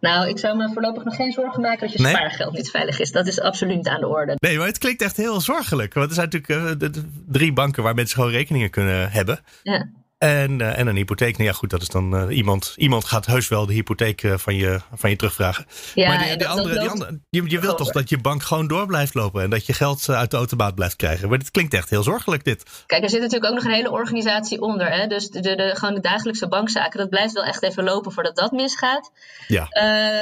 Nou, 0.00 0.28
ik 0.28 0.38
zou 0.38 0.56
me 0.56 0.70
voorlopig 0.72 1.04
nog 1.04 1.16
geen 1.16 1.32
zorgen 1.32 1.60
maken 1.60 1.80
dat 1.80 1.92
je 1.92 2.02
nee? 2.02 2.14
spaargeld 2.14 2.52
niet 2.52 2.70
veilig 2.70 2.98
is. 2.98 3.12
Dat 3.12 3.26
is 3.26 3.40
absoluut 3.40 3.88
aan 3.88 4.00
de 4.00 4.06
orde. 4.08 4.34
Nee, 4.36 4.58
maar 4.58 4.66
het 4.66 4.78
klinkt 4.78 5.02
echt 5.02 5.16
heel 5.16 5.40
zorgelijk. 5.40 5.94
Want 5.94 6.08
er 6.08 6.14
zijn 6.14 6.28
natuurlijk 6.30 6.62
uh, 6.62 6.78
de, 6.78 6.90
de 6.90 7.22
drie 7.26 7.52
banken 7.52 7.82
waar 7.82 7.94
mensen 7.94 8.16
gewoon 8.16 8.30
rekeningen 8.30 8.70
kunnen 8.70 9.10
hebben. 9.10 9.40
Ja. 9.62 9.88
En, 10.20 10.58
uh, 10.60 10.78
en 10.78 10.86
een 10.86 10.96
hypotheek. 10.96 11.36
Nou 11.36 11.48
ja, 11.48 11.56
goed, 11.56 11.70
dat 11.70 11.82
is 11.82 11.88
dan 11.88 12.14
uh, 12.14 12.36
iemand. 12.36 12.74
Iemand 12.76 13.04
gaat 13.04 13.26
heus 13.26 13.48
wel 13.48 13.66
de 13.66 13.72
hypotheek 13.72 14.22
uh, 14.22 14.36
van, 14.36 14.54
je, 14.54 14.80
van 14.94 15.10
je 15.10 15.16
terugvragen. 15.16 15.66
Ja, 15.94 16.08
maar 16.08 16.24
die, 16.24 16.36
die 16.36 16.48
andere, 16.48 16.78
die 16.78 16.88
andere, 16.88 17.20
je, 17.30 17.50
je 17.50 17.60
wilt 17.60 17.76
toch 17.76 17.90
dat 17.90 18.08
je 18.08 18.18
bank 18.18 18.42
gewoon 18.42 18.66
door 18.66 18.86
blijft 18.86 19.14
lopen. 19.14 19.42
En 19.42 19.50
dat 19.50 19.66
je 19.66 19.72
geld 19.72 20.08
uit 20.08 20.30
de 20.30 20.36
automaat 20.36 20.74
blijft 20.74 20.96
krijgen. 20.96 21.28
Maar 21.28 21.38
dit 21.38 21.50
klinkt 21.50 21.74
echt 21.74 21.90
heel 21.90 22.02
zorgelijk, 22.02 22.44
dit. 22.44 22.84
Kijk, 22.86 23.02
er 23.02 23.10
zit 23.10 23.20
natuurlijk 23.20 23.50
ook 23.50 23.58
nog 23.58 23.64
een 23.64 23.76
hele 23.76 23.90
organisatie 23.90 24.60
onder. 24.60 24.90
Hè? 24.90 25.06
Dus 25.06 25.30
de, 25.30 25.40
de, 25.40 25.56
de, 25.56 25.76
gewoon 25.76 25.94
de 25.94 26.00
dagelijkse 26.00 26.48
bankzaken. 26.48 26.98
Dat 26.98 27.10
blijft 27.10 27.32
wel 27.32 27.44
echt 27.44 27.62
even 27.62 27.84
lopen 27.84 28.12
voordat 28.12 28.36
dat 28.36 28.52
misgaat. 28.52 29.10
Ja. 29.48 29.68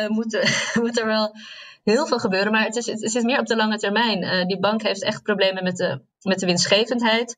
moet, 0.08 0.48
moet 0.82 0.98
er 0.98 1.06
wel 1.06 1.36
heel 1.84 2.06
veel 2.06 2.18
gebeuren. 2.18 2.52
Maar 2.52 2.64
het 2.64 2.76
is, 2.76 2.86
het 2.86 3.14
is 3.14 3.22
meer 3.22 3.38
op 3.38 3.46
de 3.46 3.56
lange 3.56 3.78
termijn. 3.78 4.46
die 4.46 4.58
bank 4.58 4.82
heeft 4.82 5.02
echt 5.02 5.22
problemen 5.22 5.64
met 5.64 5.76
de, 5.76 6.00
met 6.22 6.38
de 6.38 6.46
winstgevendheid. 6.46 7.36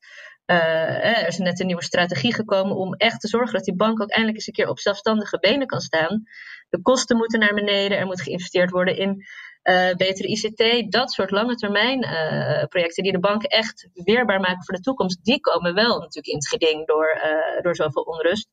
Uh, 0.50 1.20
er 1.20 1.26
is 1.26 1.38
net 1.38 1.60
een 1.60 1.66
nieuwe 1.66 1.82
strategie 1.82 2.34
gekomen 2.34 2.76
om 2.76 2.94
echt 2.94 3.20
te 3.20 3.28
zorgen 3.28 3.52
dat 3.52 3.64
die 3.64 3.76
bank 3.76 4.02
ook 4.02 4.10
eindelijk 4.10 4.36
eens 4.36 4.46
een 4.46 4.52
keer 4.52 4.68
op 4.68 4.78
zelfstandige 4.78 5.38
benen 5.38 5.66
kan 5.66 5.80
staan. 5.80 6.22
De 6.68 6.82
kosten 6.82 7.16
moeten 7.16 7.40
naar 7.40 7.54
beneden, 7.54 7.98
er 7.98 8.06
moet 8.06 8.22
geïnvesteerd 8.22 8.70
worden 8.70 8.96
in 8.96 9.24
uh, 9.62 9.94
betere 9.94 10.28
ICT. 10.28 10.92
Dat 10.92 11.12
soort 11.12 11.30
lange 11.30 11.54
termijn 11.54 12.04
uh, 12.04 12.64
projecten 12.64 13.02
die 13.02 13.12
de 13.12 13.18
bank 13.18 13.42
echt 13.42 13.88
weerbaar 13.92 14.40
maken 14.40 14.64
voor 14.64 14.74
de 14.74 14.80
toekomst, 14.80 15.24
die 15.24 15.40
komen 15.40 15.74
wel 15.74 15.98
natuurlijk 15.98 16.26
in 16.26 16.34
het 16.34 16.48
geding 16.48 16.86
door, 16.86 17.20
door 17.62 17.76
zoveel 17.76 18.02
onrust. 18.02 18.48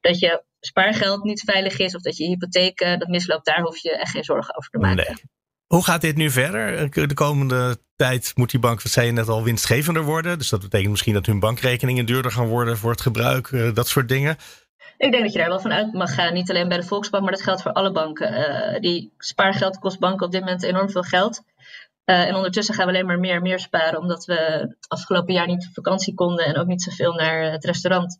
Dat 0.00 0.18
je 0.18 0.44
spaargeld 0.60 1.22
niet 1.22 1.40
veilig 1.40 1.78
is 1.78 1.94
of 1.94 2.02
dat 2.02 2.16
je 2.16 2.24
hypotheek 2.24 2.78
dat 2.78 3.08
misloopt, 3.08 3.44
daar 3.44 3.60
hoef 3.60 3.78
je 3.78 3.98
echt 3.98 4.10
geen 4.10 4.24
zorgen 4.24 4.56
over 4.56 4.70
te 4.70 4.78
maken. 4.78 5.04
Nee. 5.04 5.41
Hoe 5.72 5.84
gaat 5.84 6.00
dit 6.00 6.16
nu 6.16 6.30
verder? 6.30 6.90
De 7.08 7.14
komende 7.14 7.78
tijd 7.96 8.32
moet 8.34 8.50
die 8.50 8.60
bank, 8.60 8.82
wat 8.82 8.92
zei 8.92 9.06
je 9.06 9.12
net 9.12 9.28
al, 9.28 9.42
winstgevender 9.42 10.02
worden. 10.02 10.38
Dus 10.38 10.48
dat 10.48 10.60
betekent 10.60 10.90
misschien 10.90 11.14
dat 11.14 11.26
hun 11.26 11.40
bankrekeningen 11.40 12.06
duurder 12.06 12.32
gaan 12.32 12.46
worden 12.46 12.76
voor 12.76 12.90
het 12.90 13.00
gebruik, 13.00 13.74
dat 13.74 13.88
soort 13.88 14.08
dingen. 14.08 14.36
Ik 14.98 15.10
denk 15.10 15.22
dat 15.22 15.32
je 15.32 15.38
daar 15.38 15.48
wel 15.48 15.60
van 15.60 15.72
uit 15.72 15.92
mag 15.92 16.14
gaan. 16.14 16.32
Niet 16.32 16.50
alleen 16.50 16.68
bij 16.68 16.76
de 16.76 16.86
Volksbank, 16.86 17.22
maar 17.22 17.32
dat 17.32 17.42
geldt 17.42 17.62
voor 17.62 17.72
alle 17.72 17.92
banken. 17.92 18.32
Uh, 18.32 18.80
die 18.80 19.12
spaargeld 19.18 19.78
kost 19.78 19.98
banken 19.98 20.26
op 20.26 20.32
dit 20.32 20.40
moment 20.40 20.62
enorm 20.62 20.90
veel 20.90 21.02
geld. 21.02 21.42
Uh, 22.04 22.28
en 22.28 22.34
ondertussen 22.34 22.74
gaan 22.74 22.86
we 22.86 22.92
alleen 22.92 23.06
maar 23.06 23.18
meer 23.18 23.34
en 23.34 23.42
meer 23.42 23.58
sparen, 23.58 24.00
omdat 24.00 24.24
we 24.24 24.34
het 24.34 24.88
afgelopen 24.88 25.34
jaar 25.34 25.46
niet 25.46 25.66
op 25.66 25.74
vakantie 25.74 26.14
konden 26.14 26.44
en 26.44 26.56
ook 26.56 26.66
niet 26.66 26.82
zoveel 26.82 27.12
naar 27.12 27.42
het 27.52 27.64
restaurant. 27.64 28.18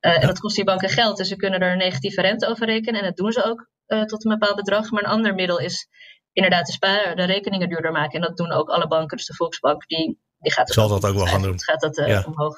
En 0.00 0.26
dat 0.26 0.38
kost 0.38 0.56
die 0.56 0.64
banken 0.64 0.88
geld, 0.88 1.16
dus 1.16 1.28
ze 1.28 1.36
kunnen 1.36 1.60
er 1.60 1.72
een 1.72 1.78
negatieve 1.78 2.20
rente 2.20 2.46
over 2.46 2.66
rekenen. 2.66 3.00
En 3.00 3.06
dat 3.06 3.16
doen 3.16 3.32
ze 3.32 3.44
ook 3.44 3.68
tot 4.06 4.24
een 4.24 4.38
bepaald 4.38 4.56
bedrag. 4.56 4.90
Maar 4.90 5.02
een 5.02 5.10
ander 5.10 5.34
middel 5.34 5.58
is 5.58 5.88
inderdaad 6.32 6.66
de, 6.66 7.12
de 7.14 7.24
rekeningen 7.24 7.68
duurder 7.68 7.92
maken. 7.92 8.20
En 8.20 8.26
dat 8.26 8.36
doen 8.36 8.52
ook 8.52 8.68
alle 8.68 8.86
banken. 8.86 9.16
Dus 9.16 9.26
de 9.26 9.34
Volksbank, 9.34 9.86
die, 9.86 10.20
die 10.38 10.52
gaat 10.52 10.70
Zal 10.70 10.88
dat 10.88 11.04
ook 11.04 11.14
wel 11.14 11.26
gaan 11.26 11.42
doen. 11.42 11.60
Gaat 11.60 11.80
dat 11.80 11.98
uh, 11.98 12.06
ja. 12.06 12.24
omhoog. 12.26 12.54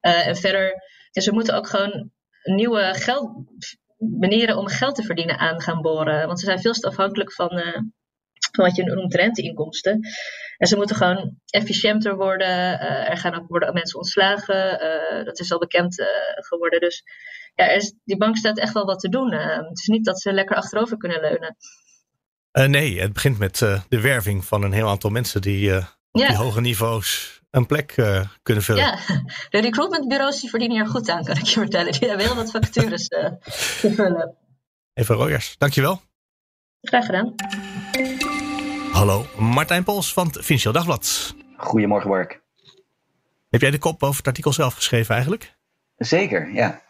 Uh, 0.00 0.26
en 0.26 0.36
verder, 0.36 0.82
dus 1.10 1.26
we 1.26 1.32
moeten 1.32 1.54
ook 1.54 1.68
gewoon 1.68 2.10
nieuwe 2.42 2.94
geld, 2.94 3.30
manieren 4.20 4.56
om 4.56 4.66
geld 4.66 4.94
te 4.94 5.02
verdienen 5.02 5.38
aan 5.38 5.60
gaan 5.60 5.80
boren. 5.80 6.26
Want 6.26 6.40
ze 6.40 6.44
zijn 6.44 6.60
veel 6.60 6.72
te 6.72 6.86
afhankelijk 6.86 7.32
van, 7.32 7.58
uh, 7.58 7.78
van 8.52 8.64
wat 8.64 8.76
je 8.76 8.84
noemt 8.84 9.14
renteinkomsten. 9.14 10.00
En 10.56 10.66
ze 10.66 10.76
moeten 10.76 10.96
gewoon 10.96 11.38
efficiënter 11.46 12.16
worden. 12.16 12.80
er 13.06 13.16
gaan 13.16 13.34
ook 13.34 13.48
worden 13.48 13.72
mensen 13.74 13.98
ontslagen. 13.98 14.78
dat 15.24 15.40
is 15.40 15.52
al 15.52 15.58
bekend 15.58 16.04
geworden. 16.34 16.80
Dus 16.80 17.02
ja, 17.54 17.68
er 17.68 17.76
is, 17.76 17.94
die 18.04 18.16
bank 18.16 18.36
staat 18.36 18.58
echt 18.58 18.72
wel 18.72 18.84
wat 18.84 19.00
te 19.00 19.08
doen. 19.08 19.32
het 19.32 19.78
is 19.78 19.86
niet 19.86 20.04
dat 20.04 20.20
ze 20.20 20.32
lekker 20.32 20.56
achterover 20.56 20.96
kunnen 20.96 21.20
leunen. 21.20 21.56
Uh, 22.52 22.64
nee, 22.64 23.00
het 23.00 23.12
begint 23.12 23.38
met 23.38 23.60
uh, 23.60 23.80
de 23.88 24.00
werving 24.00 24.44
van 24.44 24.62
een 24.62 24.72
heel 24.72 24.88
aantal 24.88 25.10
mensen 25.10 25.40
die 25.40 25.68
uh, 25.68 25.70
ja. 25.70 25.86
op 26.10 26.26
die 26.26 26.36
hoge 26.36 26.60
niveaus 26.60 27.40
een 27.50 27.66
plek 27.66 27.94
kunnen 28.42 28.64
vullen. 28.64 28.82
Ja, 28.82 28.98
de 29.50 29.60
recruitmentbureaus 29.60 30.40
die 30.40 30.50
verdienen 30.50 30.78
er 30.78 30.86
goed 30.86 31.08
aan, 31.08 31.24
kan 31.24 31.36
ik 31.36 31.44
je 31.44 31.60
vertellen. 31.60 31.92
Die 31.92 32.08
hebben 32.08 32.26
heel 32.26 32.34
wat 32.34 32.50
vacatures 32.50 33.08
te 33.08 33.36
vullen. 33.94 34.36
Eva 34.94 35.14
Royers, 35.14 35.54
dankjewel. 35.58 36.02
Graag 36.80 37.04
gedaan. 37.04 37.34
Hallo, 38.92 39.26
Martijn 39.38 39.84
Pols 39.84 40.12
van 40.12 40.26
het 40.26 40.38
Financieel 40.44 40.72
Dagblad. 40.72 41.34
Goedemorgen, 41.56 42.10
Mark. 42.10 42.42
Heb 43.50 43.60
jij 43.60 43.70
de 43.70 43.78
kop 43.78 44.02
over 44.02 44.16
het 44.16 44.26
artikel 44.26 44.52
zelf 44.52 44.74
geschreven 44.74 45.14
eigenlijk? 45.14 45.56
Zeker, 45.96 46.52
ja. 46.52 46.82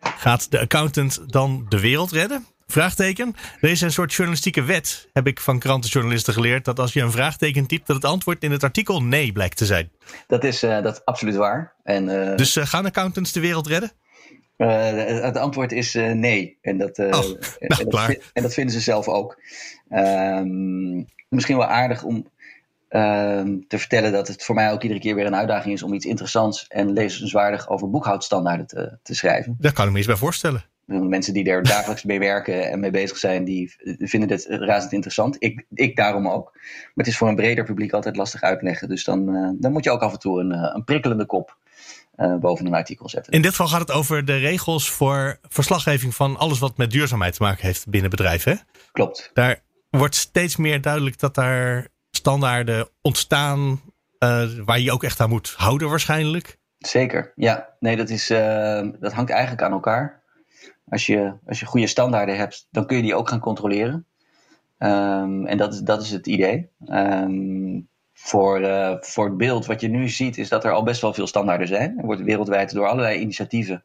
Gaat 0.00 0.50
de 0.50 0.60
accountant 0.60 1.32
dan 1.32 1.66
de 1.68 1.80
wereld 1.80 2.10
redden? 2.10 2.46
Vraagteken. 2.72 3.34
Er 3.60 3.70
is 3.70 3.80
een 3.80 3.92
soort 3.92 4.12
journalistieke 4.12 4.62
wet, 4.62 5.08
heb 5.12 5.26
ik 5.26 5.40
van 5.40 5.58
krantenjournalisten 5.58 6.32
geleerd, 6.32 6.64
dat 6.64 6.78
als 6.78 6.92
je 6.92 7.00
een 7.00 7.10
vraagteken 7.10 7.66
typt, 7.66 7.86
dat 7.86 7.96
het 7.96 8.04
antwoord 8.04 8.42
in 8.42 8.50
het 8.50 8.62
artikel 8.62 9.02
nee 9.02 9.32
blijkt 9.32 9.56
te 9.56 9.66
zijn. 9.66 9.90
Dat 10.26 10.44
is, 10.44 10.64
uh, 10.64 10.82
dat 10.82 10.94
is 10.94 11.04
absoluut 11.04 11.34
waar. 11.34 11.74
En, 11.82 12.08
uh, 12.08 12.36
dus 12.36 12.56
uh, 12.56 12.66
gaan 12.66 12.86
accountants 12.86 13.32
de 13.32 13.40
wereld 13.40 13.66
redden? 13.66 13.92
het 14.56 15.36
antwoord 15.36 15.72
is 15.72 15.94
nee. 15.94 16.58
En 16.62 16.78
dat, 16.78 16.98
oh, 16.98 17.10
nou, 17.10 17.38
en, 17.58 17.68
dat, 17.68 17.94
en, 18.32 18.42
dat, 18.42 18.54
vinden 18.54 18.74
ze 18.74 18.80
zelf 18.80 19.08
ook. 19.08 19.40
Um, 19.90 21.06
misschien 21.28 21.56
wel 21.56 21.66
aardig 21.66 22.02
om 22.02 22.30
ehm, 22.88 23.58
te 23.68 23.78
vertellen 23.78 24.12
dat 24.12 24.28
het 24.28 24.44
voor 24.44 24.54
mij 24.54 24.72
ook 24.72 24.82
iedere 24.82 25.00
keer 25.00 25.14
weer 25.14 25.26
een 25.26 25.36
uitdaging 25.36 25.74
is 25.74 25.82
om 25.82 25.92
iets 25.92 26.06
interessants 26.06 26.66
en 26.68 26.92
lezenswaardig 26.92 27.68
over 27.68 27.90
boekhoudstandaarden 27.90 28.66
te, 28.66 28.98
te 29.02 29.14
schrijven. 29.14 29.56
Daar 29.58 29.72
kan 29.72 29.86
ik 29.86 29.90
me 29.90 29.98
eens 29.98 30.06
bij 30.06 30.16
voorstellen. 30.16 30.64
Mensen 30.88 31.32
die 31.32 31.50
er 31.50 31.62
dagelijks 31.62 32.04
mee 32.04 32.18
werken 32.18 32.70
en 32.70 32.80
mee 32.80 32.90
bezig 32.90 33.16
zijn, 33.16 33.44
die 33.44 33.74
vinden 33.98 34.28
dit 34.28 34.46
razend 34.48 34.92
interessant. 34.92 35.36
Ik, 35.38 35.66
ik 35.74 35.96
daarom 35.96 36.28
ook. 36.28 36.50
Maar 36.54 36.92
het 36.94 37.06
is 37.06 37.16
voor 37.16 37.28
een 37.28 37.36
breder 37.36 37.64
publiek 37.64 37.92
altijd 37.92 38.16
lastig 38.16 38.42
uitleggen. 38.42 38.88
Dus 38.88 39.04
dan, 39.04 39.34
uh, 39.34 39.50
dan 39.54 39.72
moet 39.72 39.84
je 39.84 39.90
ook 39.90 40.00
af 40.00 40.12
en 40.12 40.18
toe 40.18 40.40
een, 40.40 40.52
een 40.52 40.84
prikkelende 40.84 41.26
kop 41.26 41.56
uh, 42.16 42.36
boven 42.36 42.66
een 42.66 42.74
artikel 42.74 43.08
zetten. 43.08 43.32
In 43.32 43.42
dit 43.42 43.50
geval 43.50 43.66
gaat 43.66 43.80
het 43.80 43.90
over 43.90 44.24
de 44.24 44.36
regels 44.36 44.90
voor 44.90 45.38
verslaggeving 45.48 46.14
van 46.14 46.36
alles 46.36 46.58
wat 46.58 46.76
met 46.76 46.90
duurzaamheid 46.90 47.34
te 47.34 47.42
maken 47.42 47.66
heeft 47.66 47.88
binnen 47.88 48.10
bedrijven. 48.10 48.52
Hè? 48.52 48.58
Klopt. 48.92 49.30
Daar 49.34 49.60
wordt 49.90 50.14
steeds 50.14 50.56
meer 50.56 50.80
duidelijk 50.80 51.18
dat 51.18 51.34
daar 51.34 51.88
standaarden 52.10 52.88
ontstaan 53.02 53.80
uh, 54.18 54.48
waar 54.64 54.80
je 54.80 54.92
ook 54.92 55.04
echt 55.04 55.20
aan 55.20 55.28
moet 55.28 55.54
houden 55.56 55.88
waarschijnlijk. 55.88 56.58
Zeker, 56.78 57.32
ja. 57.34 57.68
Nee, 57.80 57.96
dat, 57.96 58.08
is, 58.08 58.26
dat 59.00 59.12
hangt 59.12 59.30
eigenlijk 59.30 59.62
aan 59.62 59.72
elkaar. 59.72 60.17
Als 60.90 61.06
je, 61.06 61.32
als 61.46 61.60
je 61.60 61.66
goede 61.66 61.86
standaarden 61.86 62.36
hebt, 62.36 62.66
dan 62.70 62.86
kun 62.86 62.96
je 62.96 63.02
die 63.02 63.14
ook 63.14 63.28
gaan 63.28 63.40
controleren. 63.40 64.06
Um, 64.78 65.46
en 65.46 65.56
dat 65.56 65.72
is, 65.72 65.80
dat 65.80 66.02
is 66.02 66.10
het 66.10 66.26
idee. 66.26 66.68
Um, 66.86 67.88
voor, 68.12 68.60
uh, 68.60 68.94
voor 69.00 69.24
het 69.24 69.36
beeld 69.36 69.66
wat 69.66 69.80
je 69.80 69.88
nu 69.88 70.08
ziet, 70.08 70.38
is 70.38 70.48
dat 70.48 70.64
er 70.64 70.72
al 70.72 70.82
best 70.82 71.00
wel 71.00 71.14
veel 71.14 71.26
standaarden 71.26 71.66
zijn. 71.66 71.98
Er 71.98 72.06
wordt 72.06 72.22
wereldwijd 72.22 72.74
door 72.74 72.88
allerlei 72.88 73.18
initiatieven 73.18 73.84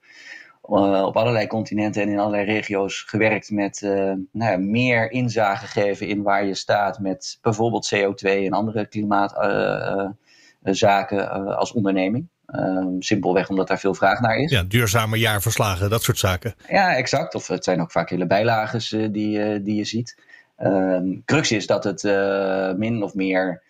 uh, 0.70 1.04
op 1.06 1.18
allerlei 1.18 1.48
continenten 1.48 2.02
en 2.02 2.10
in 2.10 2.20
allerlei 2.20 2.46
regio's 2.46 3.02
gewerkt 3.02 3.52
met 3.52 3.82
uh, 3.82 3.92
nou 4.32 4.52
ja, 4.52 4.58
meer 4.58 5.12
inzage 5.12 5.68
geven 5.68 6.08
in 6.08 6.22
waar 6.22 6.46
je 6.46 6.54
staat 6.54 7.00
met 7.00 7.38
bijvoorbeeld 7.42 7.96
CO2 7.96 8.28
en 8.28 8.52
andere 8.52 8.88
klimaatzaken 8.88 11.58
als 11.58 11.74
onderneming. 11.74 12.28
Um, 12.60 13.02
simpelweg 13.02 13.50
omdat 13.50 13.68
daar 13.68 13.80
veel 13.80 13.94
vraag 13.94 14.20
naar 14.20 14.38
is. 14.38 14.52
Ja, 14.52 14.63
duurzame 14.63 15.18
jaarverslagen, 15.18 15.89
dat 15.89 16.04
soort 16.04 16.18
zaken. 16.18 16.56
Ja, 16.68 16.96
exact. 16.96 17.36
Of 17.36 17.48
het 17.48 17.63
zijn 17.63 17.82
ook 17.82 17.92
vaak 17.92 18.10
hele 18.10 18.28
bijlages 18.28 18.92
uh, 18.92 19.08
die, 19.12 19.38
uh, 19.38 19.60
die 19.63 19.76
je 19.76 19.84
ziet. 19.84 20.22
Um, 20.58 21.22
crux 21.26 21.52
is 21.52 21.68
dat 21.68 21.84
het 21.84 22.04
uh, 22.04 22.74
min 22.74 23.04
of 23.04 23.13
meer 23.13 23.62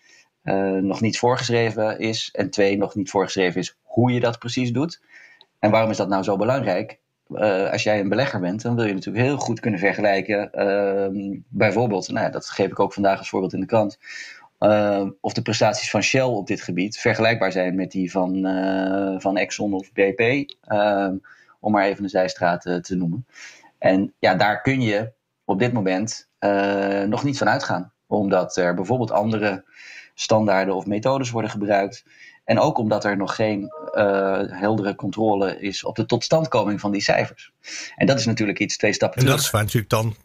nog 0.81 1.01
niet 1.01 1.17
voorgeschreven 1.17 1.99
is. 1.99 2.29
En 2.33 2.49
twee, 2.49 2.77
nog 2.77 2.95
niet 2.95 3.09
voorgeschreven 3.09 3.59
is 3.59 3.77
hoe 3.81 4.11
je 4.11 4.19
dat 4.19 4.39
precies 4.39 4.71
doet. 4.71 5.01
En 5.59 5.71
waarom 5.71 5.89
is 5.89 5.97
dat 5.97 6.09
nou 6.09 6.23
zo 6.23 6.37
belangrijk? 6.37 7.01
als 7.71 7.83
jij 7.83 7.99
een 7.99 8.09
belegger 8.09 8.39
bent, 8.39 8.61
dan 8.61 8.75
wil 8.75 8.85
je 8.85 8.93
natuurlijk 8.93 9.25
heel 9.25 9.37
goed 9.37 9.59
kunnen 9.59 9.79
vergelijken. 9.79 10.49
bijvoorbeeld, 11.49 12.09
nou, 12.09 12.31
dat 12.31 12.49
geef 12.49 12.67
ik 12.67 12.79
ook 12.79 12.93
vandaag 12.93 13.17
als 13.17 13.29
voorbeeld 13.29 13.53
in 13.53 13.59
de 13.59 13.65
krant 13.65 13.97
uh, 14.63 15.05
of 15.21 15.33
de 15.33 15.41
prestaties 15.41 15.89
van 15.89 16.03
Shell 16.03 16.21
op 16.21 16.47
dit 16.47 16.61
gebied 16.61 16.97
vergelijkbaar 16.97 17.51
zijn 17.51 17.75
met 17.75 17.91
die 17.91 18.11
van, 18.11 18.35
uh, 18.47 19.19
van 19.19 19.37
Exxon 19.37 19.73
of 19.73 19.91
BP, 19.91 20.19
uh, 20.67 21.09
om 21.59 21.71
maar 21.71 21.85
even 21.85 22.03
een 22.03 22.09
zijstraat 22.09 22.61
te 22.61 22.95
noemen. 22.95 23.25
En 23.77 24.13
ja, 24.19 24.35
daar 24.35 24.61
kun 24.61 24.81
je 24.81 25.11
op 25.45 25.59
dit 25.59 25.73
moment 25.73 26.27
nog 27.07 27.23
niet 27.23 27.37
van 27.37 27.49
uitgaan. 27.49 27.91
Omdat 28.07 28.57
er 28.57 28.73
bijvoorbeeld 28.73 29.11
andere 29.11 29.63
standaarden 30.13 30.75
of 30.75 30.85
methodes 30.85 31.31
worden 31.31 31.51
gebruikt. 31.51 32.03
En 32.43 32.59
ook 32.59 32.77
omdat 32.77 33.03
er 33.03 33.17
nog 33.17 33.35
geen 33.35 33.71
uh, 33.93 34.41
heldere 34.45 34.95
controle 34.95 35.59
is 35.59 35.83
op 35.83 35.95
de 35.95 36.05
totstandkoming 36.05 36.79
van 36.79 36.91
die 36.91 37.01
cijfers. 37.01 37.51
En 37.95 38.07
dat 38.07 38.19
is 38.19 38.25
natuurlijk 38.25 38.59
iets 38.59 38.77
twee 38.77 38.93
stappen 38.93 39.19
En 39.19 39.25
dat 39.25 39.39
is 39.39 39.49
waar 39.49 39.61
natuurlijk 39.61 39.89
dan 39.89 40.15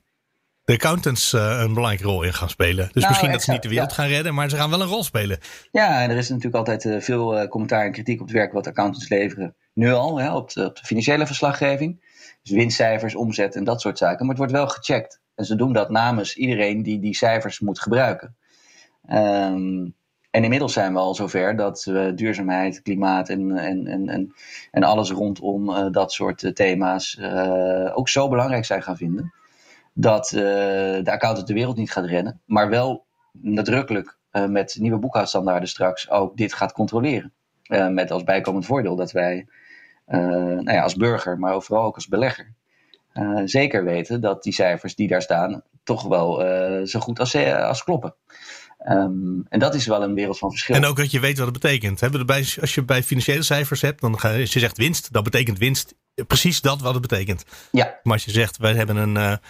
de 0.69 0.75
accountants 0.75 1.33
uh, 1.33 1.59
een 1.61 1.75
belangrijke 1.75 2.05
rol 2.05 2.23
in 2.23 2.35
gaan 2.35 2.49
spelen. 2.49 2.85
Dus 2.93 2.95
nou, 2.95 3.09
misschien 3.09 3.31
dat 3.31 3.43
ze 3.43 3.51
niet 3.51 3.63
de 3.63 3.69
wereld 3.69 3.93
gaan 3.93 4.07
redden, 4.07 4.35
maar 4.35 4.51
ze 4.51 4.57
gaan 4.57 4.71
wel 4.71 4.81
een 4.81 4.87
rol 4.87 5.05
spelen. 5.05 5.39
Ja, 5.71 6.03
en 6.03 6.11
er 6.11 6.17
is 6.17 6.29
natuurlijk 6.29 6.57
altijd 6.57 6.85
uh, 6.85 7.01
veel 7.01 7.49
commentaar 7.49 7.85
en 7.85 7.93
kritiek 7.93 8.21
op 8.21 8.27
het 8.27 8.37
werk 8.37 8.53
wat 8.53 8.67
accountants 8.67 9.09
leveren. 9.09 9.57
Nu 9.73 9.93
al, 9.93 10.21
hè, 10.21 10.35
op, 10.35 10.53
de, 10.53 10.65
op, 10.65 10.77
de, 10.77 10.85
financiële 10.85 11.27
verslaggeving. 11.27 12.07
Dus 12.43 12.53
winstcijfers, 12.53 13.15
omzet 13.15 13.57
en 13.57 13.65
dat 13.65 13.81
soort 13.81 13.99
zaken. 13.99 14.19
Maar 14.19 14.29
het 14.29 14.39
wordt 14.39 14.53
wel 14.53 14.69
gecheckt. 14.69 15.21
En 15.35 15.45
ze 15.45 15.57
doen 15.57 15.73
dat 15.73 15.91
namens 15.91 16.37
iedereen 16.37 16.83
die 16.83 17.01
die 17.01 17.15
cijfers 17.15 17.61
moet 17.61 17.81
gebruiken. 17.81 18.37
Um, 19.11 19.95
en 20.31 20.43
inmiddels 20.45 20.73
zijn 20.73 20.93
we 20.93 20.99
al 20.99 21.15
zover 21.15 21.57
dat 21.57 21.85
we 21.85 22.13
duurzaamheid, 22.15 22.83
klimaat 22.83 23.29
en, 23.29 23.57
en, 23.57 23.87
en, 23.87 24.35
en, 24.71 24.83
alles 24.83 25.11
rondom 25.11 25.71
uh, 25.71 25.87
dat 25.91 26.13
soort 26.13 26.51
thema's 26.55 27.19
uh, 27.21 27.93
ook 27.95 28.09
zo 28.09 28.29
belangrijk 28.29 28.65
zijn 28.65 28.83
gaan 28.83 28.97
vinden. 28.97 29.33
Dat 30.01 30.29
de 30.29 31.11
accountant 31.11 31.47
de 31.47 31.55
wereld 31.55 31.77
niet 31.77 31.93
gaat 31.93 32.05
rennen, 32.05 32.41
maar 32.45 32.69
wel 32.69 33.07
nadrukkelijk 33.33 34.19
met 34.49 34.77
nieuwe 34.79 34.99
boekhoudstandaarden 34.99 35.69
straks 35.69 36.11
ook 36.11 36.37
dit 36.37 36.53
gaat 36.53 36.73
controleren. 36.73 37.33
met 37.91 38.11
als 38.11 38.25
bijkomend 38.25 38.67
voordeel 38.67 38.97
dat 38.97 39.13
wij 39.13 39.47
nou 40.07 40.73
ja, 40.73 40.83
als 40.83 40.95
burger, 40.95 41.39
maar 41.39 41.63
vooral 41.63 41.85
ook 41.85 41.95
als 41.95 42.09
belegger, 42.09 42.55
zeker 43.45 43.85
weten 43.85 44.21
dat 44.21 44.43
die 44.43 44.53
cijfers 44.53 44.95
die 44.95 45.09
daar 45.09 45.23
staan 45.23 45.63
toch 45.85 46.03
wel 46.03 46.35
zo 46.87 47.01
goed 47.01 47.19
als, 47.19 47.37
als 47.37 47.85
kloppen. 47.85 48.15
Um, 48.89 49.47
en 49.49 49.59
dat 49.59 49.75
is 49.75 49.87
wel 49.87 50.03
een 50.03 50.15
wereld 50.15 50.39
van 50.39 50.51
verschil. 50.51 50.75
En 50.75 50.85
ook 50.85 50.97
dat 50.97 51.11
je 51.11 51.21
weet 51.21 51.39
wat 51.39 51.47
het 51.47 51.61
betekent. 51.61 52.01
Hè? 52.01 52.09
Als 52.61 52.75
je 52.75 52.85
bij 52.85 53.03
financiële 53.03 53.43
cijfers 53.43 53.81
hebt, 53.81 54.01
dan 54.01 54.19
ga 54.19 54.31
je, 54.31 54.41
als 54.41 54.53
je 54.53 54.59
zegt 54.59 54.77
winst, 54.77 55.13
dan 55.13 55.23
betekent 55.23 55.59
winst 55.59 55.95
precies 56.27 56.61
dat 56.61 56.81
wat 56.81 56.93
het 56.93 57.03
betekent. 57.03 57.45
Ja. 57.71 57.99
Maar 58.03 58.13
als 58.13 58.25
je 58.25 58.31
zegt, 58.31 58.57
wij 58.57 58.73
hebben 58.73 58.97
een, 58.97 59.41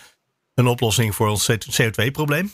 een 0.58 0.66
oplossing 0.66 1.14
voor 1.14 1.28
ons 1.28 1.50
CO2-probleem. 1.82 2.50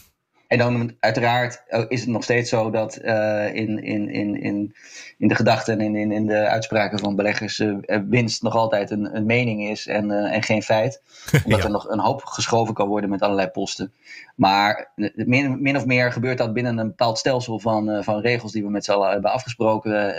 En 0.47 0.59
dan 0.59 0.97
uiteraard 1.01 1.63
oh, 1.69 1.85
is 1.89 2.01
het 2.01 2.09
nog 2.09 2.23
steeds 2.23 2.51
zo 2.51 2.71
dat 2.71 2.99
uh, 3.03 3.55
in, 3.55 3.83
in, 3.83 4.11
in, 4.11 4.41
in, 4.41 4.75
in 5.19 5.29
de 5.29 5.35
gedachten 5.35 5.81
en 5.81 5.97
in, 5.97 6.13
in 6.13 6.27
de 6.27 6.47
uitspraken 6.47 6.99
van 6.99 7.17
beleggers 7.17 7.59
uh, 7.59 7.77
winst 8.09 8.43
nog 8.43 8.55
altijd 8.55 8.91
een, 8.91 9.17
een 9.17 9.27
mening 9.27 9.69
is 9.69 9.87
en, 9.87 10.11
uh, 10.11 10.35
en 10.35 10.43
geen 10.43 10.63
feit. 10.63 11.03
Omdat 11.45 11.65
er 11.65 11.71
nog 11.71 11.89
een 11.89 11.99
hoop 11.99 12.25
geschoven 12.25 12.75
kan 12.75 12.89
worden 12.89 13.11
met 13.11 13.23
allerlei 13.23 13.49
posten. 13.49 13.93
Maar 14.35 14.93
min, 15.15 15.63
min 15.63 15.77
of 15.77 15.87
meer 15.87 16.13
gebeurt 16.13 16.39
dat 16.39 16.53
binnen 16.53 16.79
een 16.79 16.89
bepaald 16.89 17.19
stelsel 17.19 17.59
van, 17.59 18.05
van 18.05 18.21
regels 18.21 18.53
die 18.53 18.63
we 18.63 18.71
met 18.71 18.85
z'n 18.85 18.93
allen 18.93 19.11
hebben 19.11 19.33
afgesproken. 19.33 20.17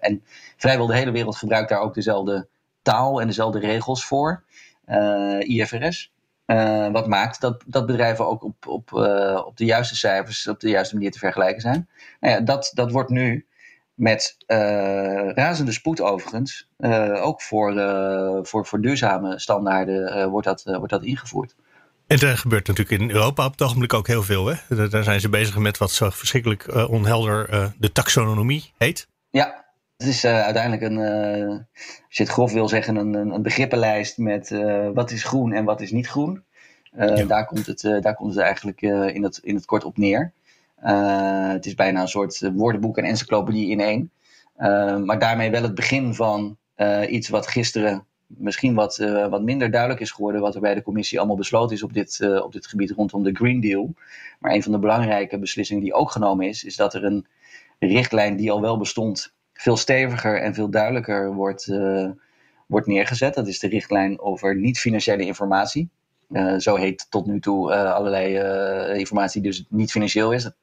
en 0.00 0.22
vrijwel 0.56 0.86
de 0.86 0.96
hele 0.96 1.10
wereld 1.10 1.36
gebruikt 1.36 1.68
daar 1.68 1.80
ook 1.80 1.94
dezelfde 1.94 2.46
taal 2.82 3.20
en 3.20 3.26
dezelfde 3.26 3.58
regels 3.58 4.04
voor. 4.04 4.44
IFRS. 5.38 6.14
Uh, 6.46 6.88
wat 6.90 7.06
maakt 7.06 7.40
dat, 7.40 7.62
dat 7.66 7.86
bedrijven 7.86 8.26
ook 8.26 8.44
op, 8.44 8.66
op, 8.66 8.90
uh, 8.94 9.42
op 9.46 9.56
de 9.56 9.64
juiste 9.64 9.96
cijfers, 9.96 10.48
op 10.48 10.60
de 10.60 10.68
juiste 10.68 10.94
manier 10.94 11.10
te 11.10 11.18
vergelijken 11.18 11.60
zijn. 11.60 11.88
Nou 12.20 12.34
ja, 12.34 12.40
dat, 12.40 12.70
dat 12.74 12.90
wordt 12.90 13.10
nu 13.10 13.46
met 13.94 14.36
uh, 14.46 14.56
razende 15.32 15.72
spoed 15.72 16.00
overigens, 16.00 16.68
ook 17.20 17.42
voor, 17.42 17.72
voor, 18.42 18.66
voor 18.66 18.80
duurzame 18.80 19.38
standaarden, 19.38 20.30
wordt, 20.30 20.46
dat, 20.46 20.62
wordt 20.64 20.90
dat 20.90 21.04
ingevoerd. 21.04 21.54
En 22.06 22.18
er 22.18 22.38
gebeurt 22.38 22.66
natuurlijk 22.66 23.00
in 23.02 23.10
Europa 23.10 23.44
op 23.44 23.52
het 23.52 23.62
ogenblik 23.62 23.94
ook 23.94 24.06
heel 24.06 24.22
veel. 24.22 24.46
Hè? 24.46 24.88
Daar 24.88 25.04
zijn 25.04 25.20
ze 25.20 25.28
bezig 25.28 25.56
met 25.56 25.78
wat 25.78 25.90
zo 25.90 26.10
verschrikkelijk 26.10 26.88
onhelder 26.88 27.72
de 27.78 27.92
taxonomie 27.92 28.72
heet. 28.78 29.08
Ja, 29.30 29.65
het 29.96 30.06
is 30.06 30.24
uh, 30.24 30.42
uiteindelijk 30.42 30.82
een, 30.82 30.98
uh, 30.98 31.50
als 32.06 32.16
je 32.16 32.22
het 32.22 32.32
grof 32.32 32.52
wil 32.52 32.68
zeggen, 32.68 32.96
een, 32.96 33.14
een 33.14 33.42
begrippenlijst 33.42 34.18
met 34.18 34.50
uh, 34.50 34.88
wat 34.94 35.10
is 35.10 35.24
groen 35.24 35.52
en 35.52 35.64
wat 35.64 35.80
is 35.80 35.90
niet 35.90 36.08
groen. 36.08 36.44
Ja. 36.98 37.24
daar, 37.24 37.46
komt 37.46 37.66
het, 37.66 37.80
daar 37.80 38.14
komt 38.14 38.34
het 38.34 38.42
eigenlijk 38.42 38.82
in, 38.82 39.22
het, 39.22 39.40
in 39.42 39.54
het 39.54 39.64
kort 39.64 39.84
op 39.84 39.96
neer. 39.96 40.32
het 41.52 41.66
is 41.66 41.74
bijna 41.74 42.00
een 42.00 42.08
soort 42.08 42.50
woordenboek 42.54 42.98
en 42.98 43.04
encyclopedie 43.04 43.70
in 43.70 43.80
één. 43.80 44.10
maar 45.04 45.18
daarmee 45.18 45.50
wel 45.50 45.62
het 45.62 45.74
begin 45.74 46.14
van 46.14 46.56
iets 47.08 47.28
wat 47.28 47.46
gisteren 47.46 48.04
misschien 48.26 48.74
wat, 48.74 48.96
wat 49.30 49.42
minder 49.42 49.70
duidelijk 49.70 50.00
is 50.00 50.10
geworden. 50.10 50.40
Wat 50.40 50.54
er 50.54 50.60
bij 50.60 50.74
de 50.74 50.82
commissie 50.82 51.18
allemaal 51.18 51.36
besloten 51.36 51.76
is 51.76 51.82
op 51.82 51.92
dit, 51.92 52.40
op 52.42 52.52
dit 52.52 52.66
gebied 52.66 52.90
rondom 52.90 53.22
de 53.22 53.34
Green 53.34 53.60
Deal. 53.60 53.94
Maar 54.38 54.52
een 54.52 54.62
van 54.62 54.72
de 54.72 54.78
belangrijke 54.78 55.38
beslissingen 55.38 55.82
die 55.82 55.94
ook 55.94 56.10
genomen 56.10 56.48
is, 56.48 56.64
is 56.64 56.76
dat 56.76 56.94
er 56.94 57.04
een 57.04 57.26
richtlijn 57.78 58.36
die 58.36 58.50
al 58.50 58.60
wel 58.60 58.78
bestond 58.78 59.34
veel 59.56 59.76
steviger 59.76 60.40
en 60.40 60.54
veel 60.54 60.70
duidelijker 60.70 61.34
wordt, 61.34 61.66
uh, 61.66 62.10
wordt 62.66 62.86
neergezet. 62.86 63.34
Dat 63.34 63.48
is 63.48 63.58
de 63.58 63.68
richtlijn 63.68 64.20
over 64.20 64.56
niet-financiële 64.56 65.24
informatie. 65.24 65.88
Uh, 66.30 66.58
zo 66.58 66.76
heet 66.76 67.06
tot 67.10 67.26
nu 67.26 67.40
toe 67.40 67.72
uh, 67.72 67.92
allerlei 67.92 68.98
informatie 68.98 69.42
die 69.42 69.50
dus 69.50 69.64
niet 69.68 69.90
financieel 69.90 70.32
is. 70.32 70.42
Dat 70.42 70.54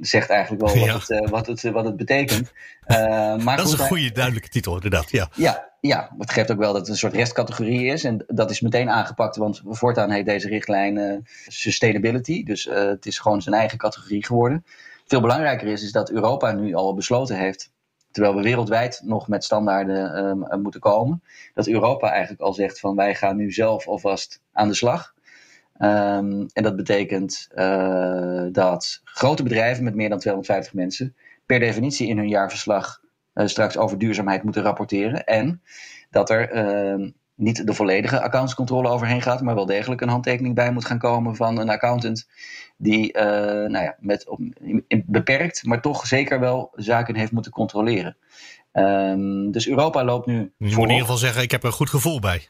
zegt 0.00 0.30
eigenlijk 0.30 0.62
wel 0.62 0.86
wat, 0.86 1.08
het, 1.08 1.30
wat, 1.30 1.46
het, 1.46 1.62
wat 1.62 1.84
het 1.84 1.96
betekent. 1.96 2.52
maar 3.44 3.56
dat 3.56 3.66
is 3.66 3.72
een 3.72 3.78
goede, 3.78 4.12
duidelijke 4.12 4.48
titel, 4.48 4.74
inderdaad. 4.74 5.10
Ja. 5.10 5.28
Ja, 5.34 5.72
ja, 5.80 6.14
het 6.18 6.30
geeft 6.30 6.52
ook 6.52 6.58
wel 6.58 6.72
dat 6.72 6.80
het 6.80 6.90
een 6.90 6.96
soort 6.96 7.14
restcategorie 7.14 7.86
is. 7.86 8.04
En 8.04 8.24
dat 8.26 8.50
is 8.50 8.60
meteen 8.60 8.90
aangepakt, 8.90 9.36
want 9.36 9.62
voortaan 9.64 10.10
heet 10.10 10.26
deze 10.26 10.48
richtlijn 10.48 11.26
sustainability. 11.46 12.42
Dus 12.42 12.64
het 12.64 13.06
is 13.06 13.18
gewoon 13.18 13.42
zijn 13.42 13.54
eigen 13.54 13.78
categorie 13.78 14.24
geworden. 14.24 14.64
Veel 15.06 15.20
belangrijker 15.20 15.66
is, 15.66 15.82
is 15.82 15.92
dat 15.92 16.10
Europa 16.10 16.52
nu 16.52 16.74
al 16.74 16.94
besloten 16.94 17.36
heeft, 17.36 17.70
terwijl 18.10 18.34
we 18.34 18.42
wereldwijd 18.42 19.00
nog 19.04 19.28
met 19.28 19.44
standaarden 19.44 20.26
um, 20.26 20.62
moeten 20.62 20.80
komen, 20.80 21.22
dat 21.54 21.66
Europa 21.66 22.10
eigenlijk 22.10 22.40
al 22.40 22.52
zegt 22.52 22.80
van 22.80 22.96
wij 22.96 23.14
gaan 23.14 23.36
nu 23.36 23.52
zelf 23.52 23.86
alvast 23.86 24.40
aan 24.52 24.68
de 24.68 24.74
slag. 24.74 25.14
Um, 25.78 26.46
en 26.52 26.62
dat 26.62 26.76
betekent 26.76 27.48
uh, 27.54 28.46
dat 28.52 29.00
grote 29.04 29.42
bedrijven 29.42 29.84
met 29.84 29.94
meer 29.94 30.08
dan 30.08 30.18
250 30.18 30.74
mensen 30.74 31.16
per 31.46 31.58
definitie 31.58 32.08
in 32.08 32.16
hun 32.16 32.28
jaarverslag 32.28 33.00
uh, 33.34 33.46
straks 33.46 33.76
over 33.76 33.98
duurzaamheid 33.98 34.42
moeten 34.42 34.62
rapporteren. 34.62 35.24
En 35.24 35.62
dat 36.10 36.30
er 36.30 36.54
uh, 36.54 37.10
niet 37.34 37.66
de 37.66 37.74
volledige 37.74 38.20
accountscontrole 38.20 38.88
overheen 38.88 39.22
gaat, 39.22 39.42
maar 39.42 39.54
wel 39.54 39.66
degelijk 39.66 40.00
een 40.00 40.08
handtekening 40.08 40.54
bij 40.54 40.72
moet 40.72 40.84
gaan 40.84 40.98
komen 40.98 41.36
van 41.36 41.58
een 41.58 41.70
accountant 41.70 42.28
die 42.76 43.16
uh, 43.16 43.22
nou 43.22 43.78
ja, 43.84 43.96
met, 44.00 44.28
op, 44.28 44.40
beperkt, 45.06 45.64
maar 45.64 45.80
toch 45.80 46.06
zeker 46.06 46.40
wel 46.40 46.72
zaken 46.74 47.16
heeft 47.16 47.32
moeten 47.32 47.52
controleren. 47.52 48.16
Um, 48.72 49.50
dus 49.50 49.68
Europa 49.68 50.04
loopt 50.04 50.26
nu. 50.26 50.52
Je 50.58 50.64
moet 50.64 50.74
in 50.74 50.80
ieder 50.80 51.00
geval 51.00 51.16
zeggen: 51.16 51.42
ik 51.42 51.50
heb 51.50 51.62
er 51.62 51.66
een 51.66 51.72
goed 51.72 51.90
gevoel 51.90 52.20
bij. 52.20 52.48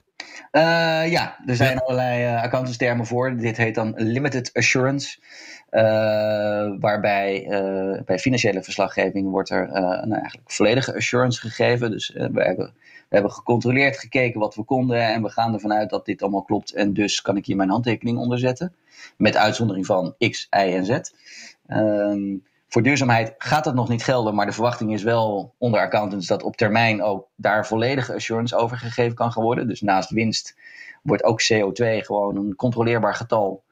Uh, 0.52 1.10
ja, 1.10 1.36
er 1.46 1.56
zijn 1.56 1.78
allerlei 1.78 2.24
uh, 2.24 2.42
accountantstermen 2.42 3.06
voor. 3.06 3.36
Dit 3.36 3.56
heet 3.56 3.74
dan 3.74 3.92
limited 3.96 4.50
assurance. 4.52 5.18
Uh, 5.70 5.82
waarbij 6.80 7.44
bij 8.04 8.18
financiële 8.18 8.62
verslaggeving 8.62 9.30
wordt 9.30 9.50
er 9.50 9.68
nou, 9.72 10.12
eigenlijk 10.12 10.52
volledige 10.52 10.94
assurance 10.94 11.40
gegeven. 11.40 11.90
Dus 11.90 12.08
we 12.08 12.42
hebben 12.42 12.72
we 13.08 13.14
hebben 13.14 13.32
gecontroleerd, 13.32 13.98
gekeken 13.98 14.40
wat 14.40 14.54
we 14.54 14.62
konden 14.62 15.00
en 15.00 15.22
we 15.22 15.28
gaan 15.28 15.54
ervan 15.54 15.72
uit 15.72 15.90
dat 15.90 16.04
dit 16.04 16.22
allemaal 16.22 16.42
klopt. 16.42 16.72
En 16.72 16.92
dus 16.92 17.22
kan 17.22 17.36
ik 17.36 17.46
hier 17.46 17.56
mijn 17.56 17.70
handtekening 17.70 18.18
onder 18.18 18.38
zetten. 18.38 18.74
Met 19.16 19.36
uitzondering 19.36 19.86
van 19.86 20.14
X, 20.18 20.46
Y 20.50 20.56
en 20.56 20.84
Z. 20.84 21.00
Um, 21.68 22.44
voor 22.68 22.82
duurzaamheid 22.82 23.34
gaat 23.38 23.64
dat 23.64 23.74
nog 23.74 23.88
niet 23.88 24.04
gelden, 24.04 24.34
maar 24.34 24.46
de 24.46 24.52
verwachting 24.52 24.92
is 24.92 25.02
wel 25.02 25.54
onder 25.58 25.80
accountants 25.80 26.26
dat 26.26 26.42
op 26.42 26.56
termijn 26.56 27.02
ook 27.02 27.28
daar 27.36 27.66
volledige 27.66 28.14
assurance 28.14 28.56
over 28.56 28.76
gegeven 28.76 29.14
kan 29.14 29.32
worden. 29.34 29.68
Dus 29.68 29.80
naast 29.80 30.10
winst 30.10 30.56
wordt 31.02 31.24
ook 31.24 31.42
CO2 31.42 31.84
gewoon 32.04 32.36
een 32.36 32.56
controleerbaar 32.56 33.14
getal. 33.14 33.64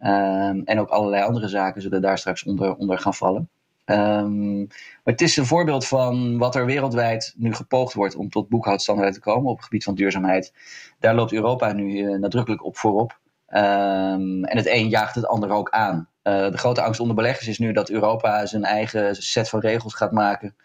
Um, 0.00 0.62
en 0.64 0.80
ook 0.80 0.88
allerlei 0.88 1.22
andere 1.22 1.48
zaken 1.48 1.82
zullen 1.82 2.02
daar 2.02 2.18
straks 2.18 2.44
onder, 2.44 2.74
onder 2.74 2.98
gaan 2.98 3.14
vallen. 3.14 3.48
Um, 3.84 4.66
maar 5.04 5.14
het 5.14 5.20
is 5.20 5.36
een 5.36 5.46
voorbeeld 5.46 5.86
van 5.86 6.38
wat 6.38 6.54
er 6.54 6.66
wereldwijd 6.66 7.34
nu 7.36 7.54
gepoogd 7.54 7.94
wordt 7.94 8.16
om 8.16 8.30
tot 8.30 8.48
boekhoudstandaarden 8.48 9.14
te 9.14 9.20
komen 9.20 9.50
op 9.50 9.56
het 9.56 9.64
gebied 9.64 9.84
van 9.84 9.94
duurzaamheid. 9.94 10.52
Daar 10.98 11.14
loopt 11.14 11.32
Europa 11.32 11.72
nu 11.72 11.98
uh, 11.98 12.18
nadrukkelijk 12.18 12.64
op 12.64 12.76
voorop. 12.76 13.18
Um, 13.48 14.44
en 14.44 14.56
het 14.56 14.66
een 14.66 14.88
jaagt 14.88 15.14
het 15.14 15.26
ander 15.26 15.50
ook 15.50 15.70
aan. 15.70 16.08
Uh, 16.28 16.50
de 16.50 16.58
grote 16.58 16.82
angst 16.82 17.00
onder 17.00 17.16
beleggers 17.16 17.48
is 17.48 17.58
nu 17.58 17.72
dat 17.72 17.90
Europa 17.90 18.46
zijn 18.46 18.64
eigen 18.64 19.14
set 19.16 19.48
van 19.48 19.60
regels 19.60 19.94
gaat 19.94 20.12
maken. 20.12 20.56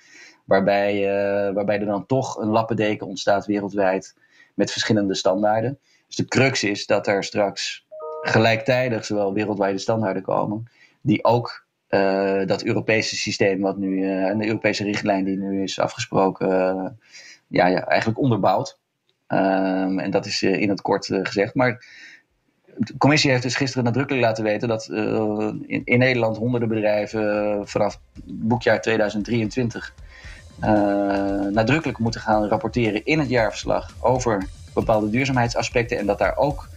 Waarbij, 0.45 0.95
uh, 0.95 1.53
waarbij 1.53 1.79
er 1.79 1.85
dan 1.85 2.05
toch 2.05 2.37
een 2.37 2.47
lappendeken 2.47 3.07
ontstaat 3.07 3.45
wereldwijd 3.45 4.15
met 4.53 4.71
verschillende 4.71 5.15
standaarden. 5.15 5.79
Dus 6.07 6.15
de 6.15 6.25
crux 6.25 6.63
is 6.63 6.85
dat 6.85 7.07
er 7.07 7.23
straks 7.23 7.87
gelijktijdig 8.21 9.05
zowel 9.05 9.33
wereldwijde 9.33 9.77
standaarden 9.77 10.23
komen, 10.23 10.71
die 11.01 11.23
ook 11.23 11.65
uh, 11.89 12.45
dat 12.45 12.63
Europese 12.63 13.15
systeem 13.15 13.61
wat 13.61 13.77
nu, 13.77 14.09
en 14.09 14.37
de 14.37 14.47
Europese 14.47 14.83
richtlijn 14.83 15.23
die 15.23 15.37
nu 15.37 15.63
is 15.63 15.79
afgesproken, 15.79 16.47
ja, 17.47 17.67
ja, 17.67 17.85
eigenlijk 17.85 18.19
onderbouwt. 18.19 18.79
Ehm, 19.27 19.99
en 19.99 20.11
dat 20.11 20.25
is 20.25 20.41
in 20.41 20.69
het 20.69 20.81
kort 20.81 21.05
gezegd. 21.05 21.55
Maar 21.55 21.85
de 22.77 22.97
commissie 22.97 23.31
heeft 23.31 23.43
dus 23.43 23.55
gisteren 23.55 23.83
nadrukkelijk 23.83 24.23
laten 24.23 24.43
weten 24.43 24.67
dat 24.67 24.89
in, 25.67 25.81
in, 25.85 25.99
Nederland 25.99 26.37
honderden 26.37 26.69
bedrijven 26.69 27.61
vanaf 27.67 27.99
boekjaar 28.23 28.81
2023 28.81 29.93
nadrukkelijk 31.51 31.97
moeten 31.97 32.21
gaan 32.21 32.47
rapporteren 32.47 33.05
in 33.05 33.19
het 33.19 33.29
jaarverslag 33.29 33.95
over 33.99 34.47
bepaalde 34.73 35.09
duurzaamheidsaspecten. 35.09 35.97
En 35.97 36.05
dat 36.05 36.17
daar 36.17 36.37
ook 36.37 36.69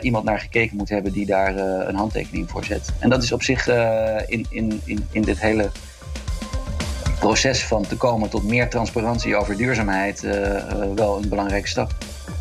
iemand 0.00 0.24
naar 0.24 0.40
gekeken 0.40 0.76
moet 0.76 0.88
hebben 0.88 1.12
die 1.12 1.26
daar 1.26 1.56
een 1.56 1.94
handtekening 1.94 2.50
voor 2.50 2.64
zet. 2.64 2.92
En 2.98 3.10
dat 3.10 3.22
is 3.22 3.32
op 3.32 3.42
zich 3.42 3.68
in, 4.26 4.46
in, 4.50 4.80
in, 4.84 5.08
in 5.12 5.22
dit 5.22 5.40
hele 5.40 5.70
proces 7.18 7.64
van 7.64 7.86
te 7.86 7.96
komen 7.96 8.30
tot 8.30 8.44
meer 8.44 8.68
transparantie 8.70 9.36
over 9.36 9.56
duurzaamheid 9.56 10.20
wel 10.94 11.16
een 11.22 11.28
belangrijke 11.28 11.68
stap. 11.68 11.94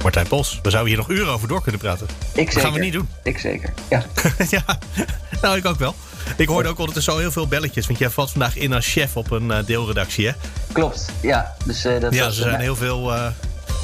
Martijn 0.04 0.26
Bos, 0.30 0.60
we 0.62 0.70
zouden 0.70 0.94
hier 0.94 1.02
nog 1.02 1.10
uren 1.10 1.34
over 1.34 1.48
door 1.48 1.62
kunnen 1.62 1.82
praten. 1.82 2.08
Ik 2.34 2.54
dat 2.54 2.64
gaan 2.64 2.74
we 2.74 2.80
niet 2.80 2.94
doen. 2.94 3.10
Ik 3.24 3.38
zeker, 3.38 3.74
ja. 3.90 4.04
ja, 4.50 4.64
nou 5.42 5.58
ik 5.58 5.66
ook 5.66 5.80
wel. 5.80 5.96
Ik 6.38 6.48
hoorde 6.48 6.70
ook 6.70 6.80
ondertussen 6.80 7.14
zo 7.14 7.20
heel 7.20 7.32
veel 7.32 7.48
belletjes, 7.48 7.88
want 7.88 8.00
jij 8.00 8.10
valt 8.10 8.32
vandaag 8.32 8.56
in 8.56 8.74
als 8.74 8.88
chef 8.88 9.18
op 9.18 9.32
een 9.32 9.64
deelredactie, 9.66 10.28
hè? 10.28 10.34
Klopt, 10.72 11.06
ja. 11.22 11.56
Dus, 11.66 11.82
dat 11.82 12.14
ja, 12.14 12.26
er 12.26 12.34
zijn 12.34 12.60
heel 12.60 12.76
veel, 12.76 13.14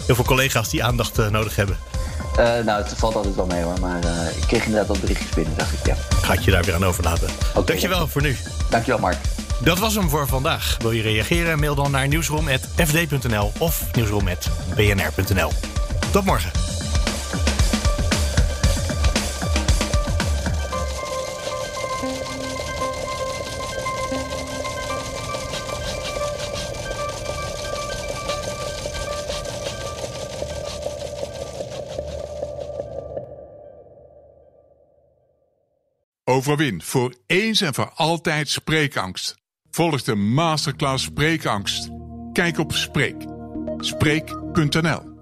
heel 0.05 0.15
veel 0.15 0.25
collega's 0.25 0.69
die 0.69 0.83
aandacht 0.83 1.29
nodig 1.29 1.55
hebben. 1.55 1.77
Uh, 2.39 2.65
nou, 2.65 2.83
het 2.83 2.93
valt 2.97 3.15
altijd 3.15 3.35
wel 3.35 3.45
mee 3.45 3.63
hoor. 3.63 3.79
Maar 3.79 4.05
uh, 4.05 4.37
ik 4.37 4.43
kreeg 4.47 4.65
inderdaad 4.65 4.87
wat 4.87 4.99
berichtjes 4.99 5.29
binnen, 5.29 5.57
dacht 5.57 5.73
ik. 5.73 5.85
Ja. 5.85 5.95
Ga 6.21 6.33
ik 6.33 6.39
je 6.39 6.51
daar 6.51 6.63
weer 6.63 6.75
aan 6.75 6.85
overlaten. 6.85 7.29
Okay, 7.49 7.63
Dankjewel 7.63 8.07
voor 8.07 8.21
nu. 8.21 8.37
Dankjewel, 8.69 8.99
Mark. 8.99 9.17
Dat 9.63 9.79
was 9.79 9.95
hem 9.95 10.09
voor 10.09 10.27
vandaag. 10.27 10.77
Wil 10.79 10.91
je 10.91 11.01
reageren? 11.01 11.59
Mail 11.59 11.75
dan 11.75 11.91
naar 11.91 12.07
nieuwsroom.fd.nl 12.07 13.51
of 13.57 13.83
nieuwsroom.bnr.nl. 13.93 15.51
Tot 16.15 16.25
morgen. 16.25 16.51
Overwin 36.23 36.81
voor 36.81 37.15
eens 37.25 37.61
en 37.61 37.73
voor 37.73 37.91
altijd 37.95 38.49
spreekangst. 38.49 39.35
Volg 39.71 40.03
de 40.03 40.15
masterclass 40.15 41.03
Spreekangst. 41.03 41.89
Kijk 42.33 42.57
op 42.57 42.73
Spreek. 42.73 43.25
Spreek.nl 43.77 45.14